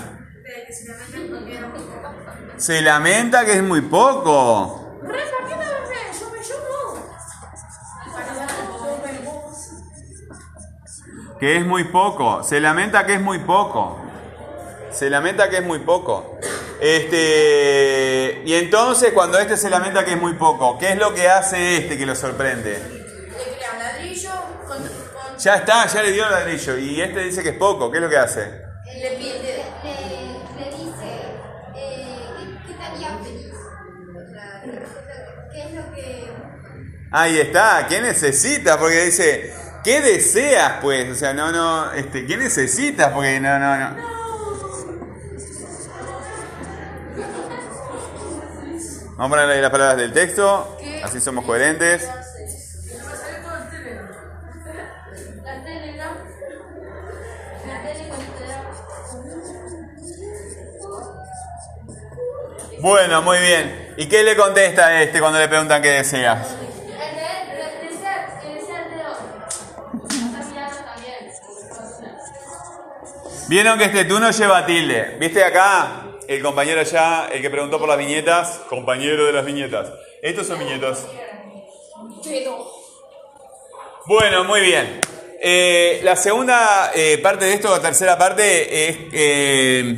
Se 2.58 2.82
lamenta 2.82 3.46
que 3.46 3.54
es 3.54 3.62
muy 3.62 3.82
poco. 3.82 5.00
Que 11.40 11.58
es 11.58 11.66
muy 11.66 11.84
poco. 11.84 12.42
Se 12.44 12.60
lamenta 12.60 13.06
que 13.06 13.14
es 13.14 13.22
muy 13.22 13.38
poco. 13.38 14.00
Se 14.90 15.12
lamenta 15.12 15.48
que 15.52 15.58
es 15.58 15.64
muy 15.64 15.78
poco. 15.78 16.40
Este, 16.82 18.42
y 18.46 18.56
entonces 18.56 19.14
cuando 19.14 19.38
este 19.38 19.58
se 19.58 19.70
lamenta 19.70 20.04
que 20.04 20.14
es 20.14 20.20
muy 20.20 20.34
poco, 20.34 20.80
¿qué 20.80 20.94
es 20.94 20.98
lo 20.98 21.14
que 21.14 21.30
hace 21.30 21.78
este 21.78 22.00
que 22.00 22.08
lo 22.08 22.16
sorprende? 22.16 22.95
Ya 25.46 25.58
está, 25.58 25.86
ya 25.86 26.02
le 26.02 26.12
dio 26.12 26.26
el 26.26 26.32
ladrillo. 26.32 26.76
Y 26.76 27.00
este 27.00 27.20
dice 27.20 27.44
que 27.44 27.50
es 27.50 27.58
poco. 27.58 27.92
¿Qué 27.92 28.00
es 28.00 28.04
lo 28.04 28.10
que 28.10 28.18
hace? 28.18 28.40
le 28.42 29.12
pide 29.12 29.36
el 29.36 29.44
dedo. 29.44 29.64
le, 29.84 30.64
le 30.64 30.72
dice 30.72 31.06
eh, 31.76 32.20
¿qué, 32.36 32.68
qué 32.68 32.74
te 32.74 32.84
haría 32.84 33.10
feliz? 33.24 33.54
¿qué 35.54 35.62
es 35.62 35.74
lo 35.76 35.94
que...? 35.94 36.32
Ahí 37.12 37.38
está. 37.38 37.86
¿Qué 37.88 38.02
necesitas? 38.02 38.78
Porque 38.78 39.06
dice, 39.06 39.54
¿qué 39.84 40.02
deseas 40.02 40.80
pues? 40.82 41.12
O 41.12 41.16
sea, 41.16 41.32
no, 41.36 41.52
no, 41.52 41.92
este, 41.92 42.26
¿qué 42.26 42.38
necesitas? 42.38 43.12
Porque 43.12 43.40
no, 43.40 43.60
no, 43.60 43.78
no. 43.78 44.16
Vamos 49.16 49.28
a 49.28 49.30
ponerle 49.30 49.62
las 49.62 49.72
palabras 49.72 49.98
del 49.98 50.12
texto, 50.12 50.76
así 51.04 51.22
somos 51.22 51.46
coherentes. 51.46 52.10
Bueno, 62.80 63.22
muy 63.24 63.40
bien. 63.40 63.96
¿Y 63.98 64.08
qué 64.08 64.24
le 64.24 64.36
contesta 64.36 64.88
a 64.88 65.02
este 65.02 65.20
cuando 65.20 65.40
le 65.40 65.48
preguntan 65.48 65.82
qué 65.82 65.90
deseas? 65.90 66.56
Vieron 73.48 73.78
que 73.78 73.86
este 73.86 74.06
turno 74.06 74.32
lleva 74.32 74.66
tilde. 74.66 75.18
¿Viste 75.20 75.44
acá? 75.44 76.04
El 76.28 76.42
compañero 76.42 76.82
allá, 76.82 77.28
el 77.32 77.42
que 77.42 77.50
preguntó 77.50 77.80
por 77.80 77.88
las 77.88 77.98
viñetas, 77.98 78.60
compañero 78.70 79.26
de 79.26 79.34
las 79.34 79.46
viñetas. 79.46 79.92
Estos 80.22 80.48
son 80.48 80.60
viñetas. 80.60 81.08
Bueno, 84.06 84.44
muy 84.44 84.62
bien. 84.62 85.00
Eh, 85.42 86.00
la 86.04 86.16
segunda 86.16 86.92
eh, 86.96 87.18
parte 87.20 87.46
de 87.46 87.54
esto, 87.54 87.70
la 87.72 87.82
tercera 87.82 88.18
parte, 88.18 88.90
es 88.90 88.98
eh, 89.12 89.96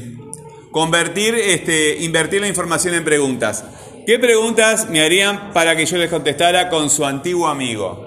convertir, 0.72 1.36
este, 1.36 1.98
invertir 2.00 2.42
la 2.42 2.48
información 2.48 2.94
en 2.96 3.04
preguntas. 3.04 3.64
¿Qué 4.06 4.20
preguntas 4.20 4.90
me 4.90 5.02
harían 5.02 5.52
para 5.54 5.76
que 5.76 5.86
yo 5.86 5.98
les 5.98 6.10
contestara 6.10 6.70
con 6.70 6.90
su 6.90 7.06
antiguo 7.06 7.48
amigo? 7.48 8.06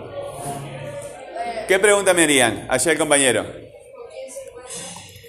¿Qué 1.69 1.79
pregunta 1.79 2.15
me 2.15 2.25
harían? 2.25 2.67
Allá 2.69 2.93
el 2.93 2.99
compañero. 2.99 3.47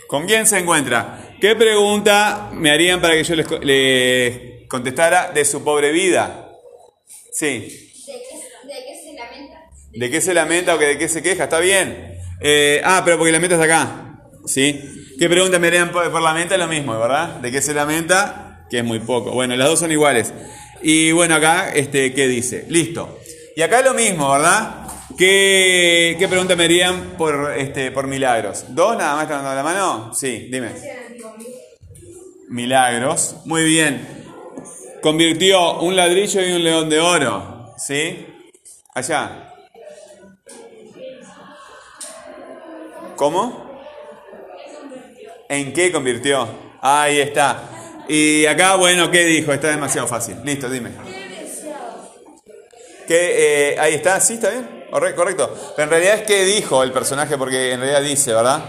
¿Con 0.08 0.26
quién 0.26 0.46
se 0.48 0.58
encuentra? 0.60 1.36
¿Qué 1.40 1.56
pregunta 1.56 2.50
me 2.54 2.72
harían 2.72 3.00
para 3.02 3.14
que 3.14 3.24
yo 3.24 3.36
les, 3.36 3.48
co- 3.48 3.60
les 3.60 4.68
contestara 4.68 5.32
de 5.32 5.46
su 5.46 5.64
pobre 5.64 5.92
vida? 5.92 6.50
Sí. 7.32 7.48
¿De 8.08 8.14
qué, 8.14 8.74
de 8.74 8.86
qué 8.86 9.02
se 9.04 9.14
lamenta? 9.14 9.70
¿De 9.94 10.10
qué 10.10 10.22
se 10.22 10.34
lamenta 10.34 10.76
o 10.76 10.78
de 10.78 10.98
qué 10.98 11.08
se 11.08 11.22
queja? 11.22 11.46
Está 11.46 11.60
bien. 11.60 12.18
Eh, 12.40 12.82
ah, 12.84 13.02
pero 13.04 13.18
porque 13.18 13.32
la 13.32 13.40
meta 13.40 13.56
está 13.56 13.66
acá. 13.66 14.22
¿Sí? 14.46 15.14
¿Qué 15.20 15.30
pregunta 15.30 15.60
me 15.60 15.68
harían 15.68 15.92
por, 15.92 16.10
por 16.12 16.22
la 16.22 16.34
meta? 16.34 16.58
Lo 16.58 16.68
mismo, 16.68 16.98
¿verdad? 17.00 17.36
¿De 17.36 17.52
qué 17.52 17.62
se 17.62 17.74
lamenta? 17.74 18.66
Que 18.70 18.80
es 18.80 18.84
muy 18.84 19.00
poco. 19.00 19.32
Bueno, 19.32 19.56
las 19.56 19.68
dos 19.68 19.80
son 19.80 19.92
iguales. 19.92 20.34
Y 20.82 21.12
bueno, 21.12 21.36
acá, 21.36 21.72
este, 21.74 22.14
¿qué 22.14 22.28
dice? 22.28 22.66
Listo. 22.70 23.20
Y 23.56 23.62
acá 23.62 23.82
lo 23.82 23.94
mismo, 23.94 24.32
¿verdad? 24.32 24.88
¿Qué, 25.18 26.26
pregunta 26.30 26.56
me 26.56 26.64
harían 26.64 27.16
por, 27.18 27.54
este, 27.58 27.92
por 27.92 28.08
milagros? 28.08 28.66
¿Dos 28.70 28.98
nada 28.98 29.16
más 29.16 29.24
están 29.24 29.44
dando 29.44 29.56
la 29.56 29.64
mano? 29.64 30.14
Sí, 30.14 30.48
dime. 30.52 30.72
Milagros. 32.50 33.36
Muy 33.46 33.64
bien. 33.66 34.08
Convirtió 35.02 35.80
un 35.82 35.96
ladrillo 35.96 36.42
y 36.42 36.52
un 36.54 36.64
león 36.64 36.90
de 36.90 37.00
oro. 37.00 37.74
¿Sí? 37.78 38.26
Allá. 38.96 39.51
¿Cómo? 43.22 43.70
¿En 45.48 45.74
qué 45.74 45.92
convirtió? 45.92 46.48
Ahí 46.82 47.20
está. 47.20 47.66
Y 48.08 48.48
acá, 48.48 48.78
bueno, 48.78 49.12
¿qué 49.12 49.26
dijo? 49.26 49.54
Está 49.54 49.68
demasiado 49.68 50.08
fácil. 50.08 50.38
Listo, 50.44 50.68
dime. 50.68 50.90
¿Qué, 53.08 53.74
eh, 53.74 53.80
ahí 53.80 53.94
está, 53.94 54.20
sí, 54.20 54.34
está 54.34 54.50
bien. 54.50 54.86
Corre- 54.90 55.14
Correcto. 55.14 55.56
Pero 55.76 55.84
en 55.84 55.90
realidad 55.92 56.16
es 56.16 56.22
qué 56.24 56.46
dijo 56.46 56.82
el 56.82 56.92
personaje, 56.92 57.38
porque 57.38 57.74
en 57.74 57.82
realidad 57.82 58.02
dice, 58.02 58.34
¿verdad? 58.34 58.64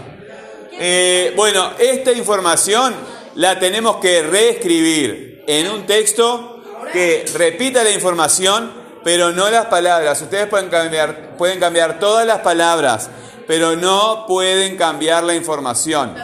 Eh, 0.73 1.33
bueno, 1.35 1.71
esta 1.79 2.11
información 2.11 2.93
la 3.33 3.57
tenemos 3.57 3.95
que 3.97 4.21
reescribir 4.21 5.45
en 5.47 5.67
un 5.71 5.87
texto 5.87 6.61
que 6.93 7.25
repita 7.33 7.83
la 7.83 7.89
información, 7.89 8.71
pero 9.03 9.31
no 9.31 9.49
las 9.49 9.65
palabras. 9.65 10.21
Ustedes 10.21 10.45
pueden 10.45 10.69
cambiar, 10.69 11.35
pueden 11.37 11.59
cambiar 11.59 11.97
todas 11.99 12.27
las 12.27 12.41
palabras, 12.41 13.09
pero 13.47 13.75
no 13.75 14.25
pueden 14.27 14.77
cambiar 14.77 15.23
la 15.23 15.35
información. 15.35 16.15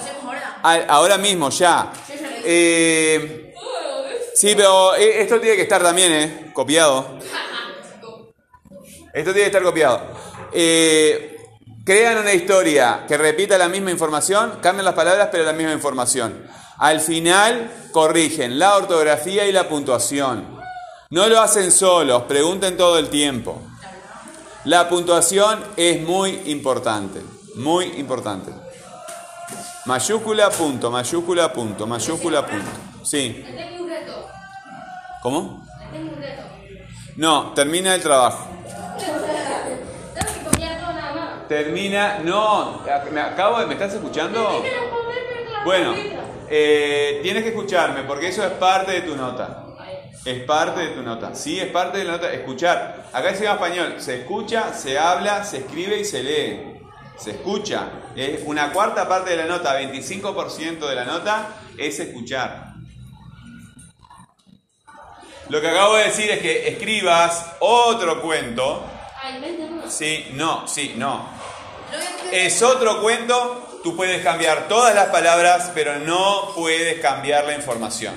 Ahora 0.63 1.17
mismo, 1.17 1.49
ya. 1.49 1.91
Eh, 2.43 3.53
sí, 4.33 4.53
pero 4.55 4.95
eh, 4.95 5.21
esto 5.21 5.39
tiene 5.39 5.55
que 5.55 5.63
estar 5.63 5.81
también, 5.81 6.11
¿eh? 6.11 6.51
Copiado. 6.53 7.19
Esto 9.13 9.33
tiene 9.33 9.49
que 9.49 9.57
estar 9.57 9.63
copiado. 9.63 10.01
Eh, 10.51 11.37
crean 11.83 12.19
una 12.19 12.31
historia 12.31 13.05
que 13.07 13.17
repita 13.17 13.57
la 13.57 13.67
misma 13.67 13.89
información, 13.89 14.59
cambian 14.61 14.85
las 14.85 14.93
palabras, 14.93 15.29
pero 15.31 15.43
la 15.43 15.53
misma 15.53 15.73
información. 15.73 16.47
Al 16.77 17.01
final 17.01 17.71
corrigen 17.91 18.59
la 18.59 18.77
ortografía 18.77 19.47
y 19.47 19.51
la 19.51 19.67
puntuación. 19.67 20.59
No 21.09 21.27
lo 21.27 21.41
hacen 21.41 21.71
solos, 21.71 22.23
pregunten 22.23 22.77
todo 22.77 22.99
el 22.99 23.09
tiempo. 23.09 23.61
La 24.65 24.89
puntuación 24.89 25.63
es 25.77 26.01
muy 26.01 26.41
importante, 26.47 27.21
muy 27.55 27.85
importante. 27.97 28.51
Mayúscula, 29.85 30.49
punto, 30.49 30.91
mayúscula, 30.91 31.53
punto, 31.53 31.87
mayúscula, 31.87 32.45
punto. 32.45 32.69
Sí. 33.03 33.45
¿Cómo? 35.21 35.65
No, 37.15 37.53
termina 37.53 37.95
el 37.95 38.01
trabajo. 38.01 38.47
Termina, 41.47 42.19
no, 42.19 42.81
me 43.11 43.21
acabo 43.21 43.59
de, 43.59 43.65
¿me 43.65 43.73
estás 43.73 43.93
escuchando? 43.93 44.61
Bueno, 45.65 45.93
eh, 46.49 47.19
tienes 47.23 47.43
que 47.43 47.49
escucharme 47.49 48.03
porque 48.03 48.27
eso 48.27 48.43
es 48.43 48.51
parte 48.51 48.91
de 48.91 49.01
tu 49.01 49.15
nota. 49.15 49.68
Es 50.25 50.43
parte 50.43 50.81
de 50.81 50.87
tu 50.89 51.01
nota. 51.01 51.33
Sí, 51.33 51.59
es 51.59 51.71
parte 51.71 51.99
de 51.99 52.03
la 52.03 52.13
nota. 52.13 52.31
Escuchar. 52.31 53.05
Acá 53.13 53.33
se 53.35 53.43
llama 53.43 53.65
español. 53.65 53.95
Se 53.99 54.21
escucha, 54.21 54.73
se 54.73 54.99
habla, 54.99 55.43
se 55.43 55.59
escribe 55.59 55.99
y 55.99 56.05
se 56.05 56.23
lee. 56.23 56.81
Se 57.17 57.31
escucha. 57.31 57.89
Es 58.15 58.41
una 58.45 58.71
cuarta 58.71 59.07
parte 59.07 59.31
de 59.31 59.37
la 59.37 59.45
nota, 59.45 59.79
25% 59.79 60.87
de 60.87 60.95
la 60.95 61.05
nota 61.05 61.55
es 61.77 61.99
escuchar. 61.99 62.73
Lo 65.49 65.59
que 65.61 65.67
acabo 65.67 65.95
de 65.95 66.03
decir 66.05 66.29
es 66.29 66.39
que 66.39 66.67
escribas 66.69 67.53
otro 67.59 68.21
cuento. 68.21 68.85
Sí, 69.87 70.27
no, 70.33 70.67
sí, 70.67 70.93
no. 70.95 71.27
Es 72.31 72.61
otro 72.61 73.01
cuento, 73.01 73.79
tú 73.83 73.95
puedes 73.95 74.23
cambiar 74.23 74.67
todas 74.67 74.93
las 74.93 75.07
palabras, 75.07 75.71
pero 75.73 75.97
no 75.97 76.53
puedes 76.55 76.99
cambiar 77.01 77.45
la 77.45 77.55
información. 77.55 78.13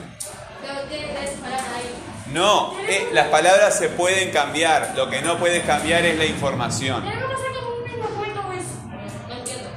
No, 2.32 2.74
eh, 2.88 3.10
las 3.12 3.28
palabras 3.28 3.78
se 3.78 3.90
pueden 3.90 4.30
cambiar, 4.30 4.94
lo 4.96 5.10
que 5.10 5.20
no 5.20 5.38
puedes 5.38 5.64
cambiar 5.64 6.04
es 6.06 6.16
la 6.16 6.24
información. 6.24 7.04
Tenemos 7.04 7.28
que 7.28 7.34
hacer 7.34 7.52
como 7.60 7.76
un 7.76 7.84
mismo 7.84 8.08
cuento. 8.16 8.42
No 9.28 9.34
entiendo. 9.34 9.70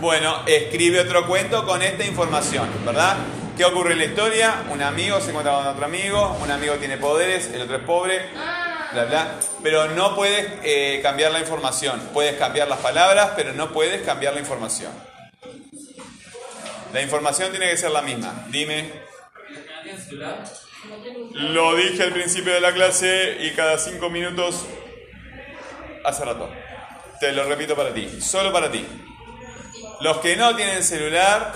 Bueno, 0.00 0.42
escribe 0.46 1.00
otro 1.00 1.26
cuento 1.26 1.66
con 1.66 1.82
esta 1.82 2.04
información, 2.04 2.68
¿verdad? 2.84 3.16
¿Qué 3.56 3.64
ocurre 3.64 3.94
en 3.94 3.98
la 3.98 4.04
historia? 4.04 4.54
Un 4.70 4.82
amigo 4.82 5.20
se 5.20 5.30
encuentra 5.30 5.52
con 5.52 5.66
otro 5.66 5.84
amigo, 5.84 6.38
un 6.40 6.48
amigo 6.48 6.74
tiene 6.74 6.96
poderes, 6.96 7.50
el 7.52 7.62
otro 7.62 7.78
es 7.78 7.82
pobre. 7.82 8.30
Ah, 8.36 8.90
bla, 8.92 9.04
bla. 9.06 9.34
Pero 9.60 9.88
no 9.88 10.14
puedes 10.14 10.46
eh, 10.62 11.00
cambiar 11.02 11.32
la 11.32 11.40
información. 11.40 12.00
Puedes 12.12 12.38
cambiar 12.38 12.68
las 12.68 12.78
palabras, 12.78 13.32
pero 13.34 13.52
no 13.52 13.72
puedes 13.72 14.02
cambiar 14.02 14.34
la 14.34 14.40
información. 14.40 14.92
La 16.92 17.02
información 17.02 17.50
tiene 17.50 17.68
que 17.68 17.76
ser 17.76 17.90
la 17.90 18.02
misma. 18.02 18.46
Dime. 18.48 18.92
Lo 21.32 21.76
dije 21.76 22.02
al 22.02 22.12
principio 22.12 22.52
de 22.52 22.60
la 22.60 22.72
clase 22.72 23.38
y 23.40 23.50
cada 23.52 23.78
cinco 23.78 24.10
minutos 24.10 24.66
hace 26.04 26.24
rato. 26.24 26.50
Te 27.20 27.32
lo 27.32 27.44
repito 27.44 27.74
para 27.76 27.92
ti, 27.92 28.20
solo 28.20 28.52
para 28.52 28.70
ti. 28.70 28.84
Los 30.00 30.18
que 30.18 30.36
no 30.36 30.54
tienen 30.54 30.82
celular, 30.82 31.52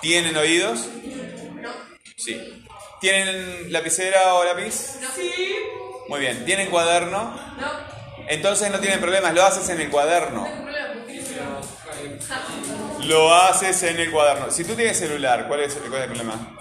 ¿tienen 0.00 0.36
oídos? 0.36 0.88
Sí. 2.16 2.64
¿Tienen 3.00 3.72
lapicera 3.72 4.34
o 4.34 4.44
lápiz? 4.44 4.98
Sí. 5.14 5.32
Muy 6.08 6.20
bien. 6.20 6.44
¿Tienen 6.44 6.70
cuaderno? 6.70 7.36
No. 7.58 7.70
Entonces 8.28 8.70
no 8.70 8.78
tienen 8.78 9.00
problemas, 9.00 9.34
lo 9.34 9.42
haces 9.42 9.68
en 9.70 9.80
el 9.80 9.90
cuaderno. 9.90 10.46
No 10.46 10.62
problema. 10.62 10.82
Lo 13.04 13.34
haces 13.34 13.82
en 13.82 13.98
el 13.98 14.10
cuaderno. 14.10 14.50
Si 14.50 14.64
tú 14.64 14.74
tienes 14.74 14.98
celular, 14.98 15.46
¿cuál 15.48 15.60
es, 15.60 15.74
cuál 15.74 15.94
es 15.94 16.00
el 16.00 16.06
problema? 16.06 16.56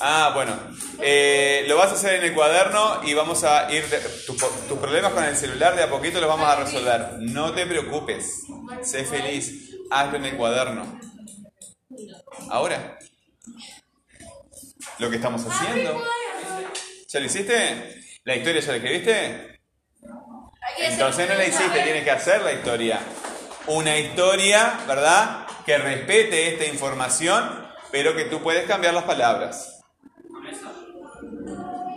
Ah, 0.00 0.32
bueno. 0.34 0.56
Eh, 1.00 1.64
lo 1.66 1.76
vas 1.76 1.90
a 1.90 1.94
hacer 1.94 2.16
en 2.16 2.24
el 2.24 2.34
cuaderno 2.34 3.00
y 3.04 3.14
vamos 3.14 3.44
a 3.44 3.70
ir... 3.72 3.84
tus 4.26 4.78
problemas 4.78 5.12
con 5.12 5.24
el 5.24 5.36
celular 5.36 5.76
de 5.76 5.82
a 5.82 5.90
poquito 5.90 6.20
los 6.20 6.28
vamos 6.28 6.48
a 6.48 6.56
resolver. 6.56 7.16
No 7.20 7.52
te 7.52 7.66
preocupes. 7.66 8.42
Sé 8.82 9.04
feliz. 9.04 9.70
Hazlo 9.90 10.16
en 10.16 10.24
el 10.26 10.36
cuaderno. 10.36 11.00
Ahora. 12.50 12.98
Lo 14.98 15.10
que 15.10 15.16
estamos 15.16 15.44
haciendo. 15.46 16.02
¿Ya 17.08 17.20
lo 17.20 17.26
hiciste? 17.26 18.02
¿La 18.24 18.36
historia 18.36 18.60
ya 18.60 18.72
la 18.72 18.76
escribiste? 18.76 19.60
Entonces 20.78 21.28
no 21.28 21.34
la 21.34 21.46
hiciste, 21.46 21.80
tienes 21.82 22.04
que 22.04 22.10
hacer 22.10 22.42
la 22.42 22.52
historia. 22.52 23.00
Una 23.68 23.96
historia, 23.96 24.78
¿verdad? 24.86 25.46
Que 25.64 25.78
respete 25.78 26.52
esta 26.52 26.66
información, 26.66 27.66
pero 27.90 28.14
que 28.14 28.24
tú 28.24 28.42
puedes 28.42 28.66
cambiar 28.66 28.94
las 28.94 29.04
palabras. 29.04 29.77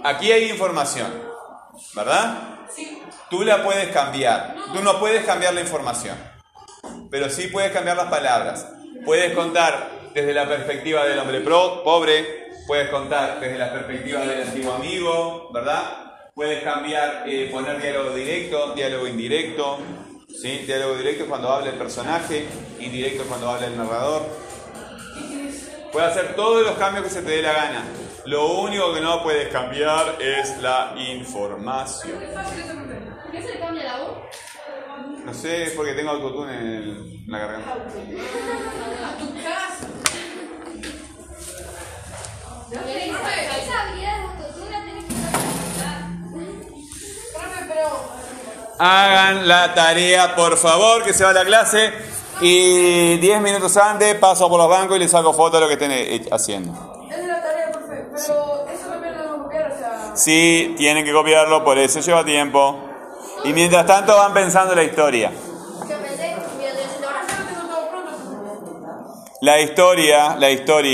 Aquí 0.04 0.32
hay 0.32 0.50
información, 0.50 1.12
¿verdad? 1.96 2.38
Sí. 2.76 3.02
Tú 3.30 3.44
la 3.44 3.64
puedes 3.64 3.90
cambiar. 3.90 4.56
Tú 4.74 4.82
no 4.82 5.00
puedes 5.00 5.24
cambiar 5.26 5.54
la 5.54 5.62
información, 5.62 6.18
pero 7.10 7.30
sí 7.30 7.48
puedes 7.48 7.72
cambiar 7.72 7.98
las 7.98 8.08
palabras. 8.08 8.68
Puedes 9.06 9.34
contar 9.36 9.90
desde 10.14 10.34
la 10.34 10.48
perspectiva 10.48 11.06
del 11.06 11.20
hombre 11.20 11.40
pro- 11.42 11.84
pobre, 11.84 12.50
puedes 12.68 12.90
contar 12.90 13.40
desde 13.40 13.58
la 13.58 13.72
perspectiva 13.72 14.22
del 14.22 14.42
antiguo 14.48 14.74
amigo, 14.74 15.50
¿verdad? 15.54 16.30
Puedes 16.34 16.64
cambiar, 16.64 17.24
eh, 17.28 17.50
poner 17.52 17.82
diálogo 17.82 18.12
directo, 18.16 18.74
diálogo 18.74 19.08
indirecto, 19.08 19.80
¿sí? 20.42 20.60
Diálogo 20.60 20.96
directo 20.96 21.24
es 21.24 21.30
cuando 21.30 21.50
habla 21.50 21.70
el 21.72 21.78
personaje, 21.78 22.46
indirecto 22.80 23.24
es 23.24 23.28
cuando 23.28 23.50
habla 23.50 23.68
el 23.68 23.78
narrador. 23.78 24.24
Puedes 25.92 26.10
hacer 26.10 26.36
todos 26.36 26.64
los 26.64 26.78
cambios 26.78 27.06
que 27.06 27.10
se 27.12 27.22
te 27.22 27.32
dé 27.32 27.42
la 27.42 27.54
gana. 27.54 27.84
Lo 28.26 28.48
único 28.60 28.94
que 28.94 29.02
no 29.02 29.24
puedes 29.24 29.50
cambiar 29.52 30.18
es 30.22 30.58
la 30.62 30.94
información. 30.98 32.20
¿Por 32.20 33.32
qué 33.32 33.42
se 33.42 33.54
le 33.54 33.60
cambia 33.60 33.84
la 33.84 33.98
voz? 34.04 34.18
No 35.26 35.34
sé, 35.34 35.64
es 35.64 35.72
porque 35.72 35.94
tengo 35.94 36.12
autotune 36.12 36.54
en, 36.58 36.66
el- 36.68 37.22
en 37.26 37.32
la 37.32 37.38
garganta. 37.40 37.72
A 37.74 39.18
tu 39.18 39.34
casa. 39.44 39.88
Esa 42.72 43.82
habilidad 43.82 44.18
de 44.18 44.24
autotune 44.24 44.72
la 44.72 44.80
tenés 44.86 45.06
que 45.06 45.14
practicar. 45.14 46.02
Profe, 47.34 47.66
pero. 47.68 47.90
Hagan 48.80 49.48
la 49.48 49.74
tarea, 49.74 50.36
por 50.36 50.58
favor, 50.58 51.04
que 51.04 51.14
se 51.14 51.24
va 51.24 51.32
a 51.32 51.34
la 51.34 51.46
clase. 51.46 51.92
Y 52.42 53.18
10 53.18 53.42
minutos 53.42 53.76
antes 53.78 54.16
paso 54.16 54.50
por 54.50 54.58
los 54.60 54.68
bancos 54.70 54.96
y 54.98 55.00
les 55.00 55.12
saco 55.12 55.32
foto 55.34 55.58
de 55.58 55.62
lo 55.62 55.68
que 55.68 55.74
estén 55.74 56.28
haciendo. 56.34 57.06
Esa 57.10 57.20
es 57.22 57.28
la 57.28 57.42
tarea, 57.44 57.72
profe. 57.72 58.01
Pero 58.14 58.68
eso 58.70 58.88
también 58.90 59.18
lo 59.18 59.24
vamos 59.24 59.40
a 59.40 59.44
copiar, 59.44 59.72
o 59.72 59.78
sea. 59.78 60.16
Sí, 60.16 60.76
tienen 60.78 61.06
que 61.06 61.14
copiarlo, 61.14 61.64
por 61.64 61.78
eso 61.78 62.00
lleva 62.00 62.26
tiempo. 62.26 62.78
Y 63.44 63.54
mientras 63.54 63.86
tanto 63.86 64.16
van 64.16 64.34
pensando 64.34 64.76
la 64.76 64.84
historia. 64.84 65.32
La 69.42 69.60
historia, 69.60 70.36
la 70.36 70.52
historia. 70.52 70.90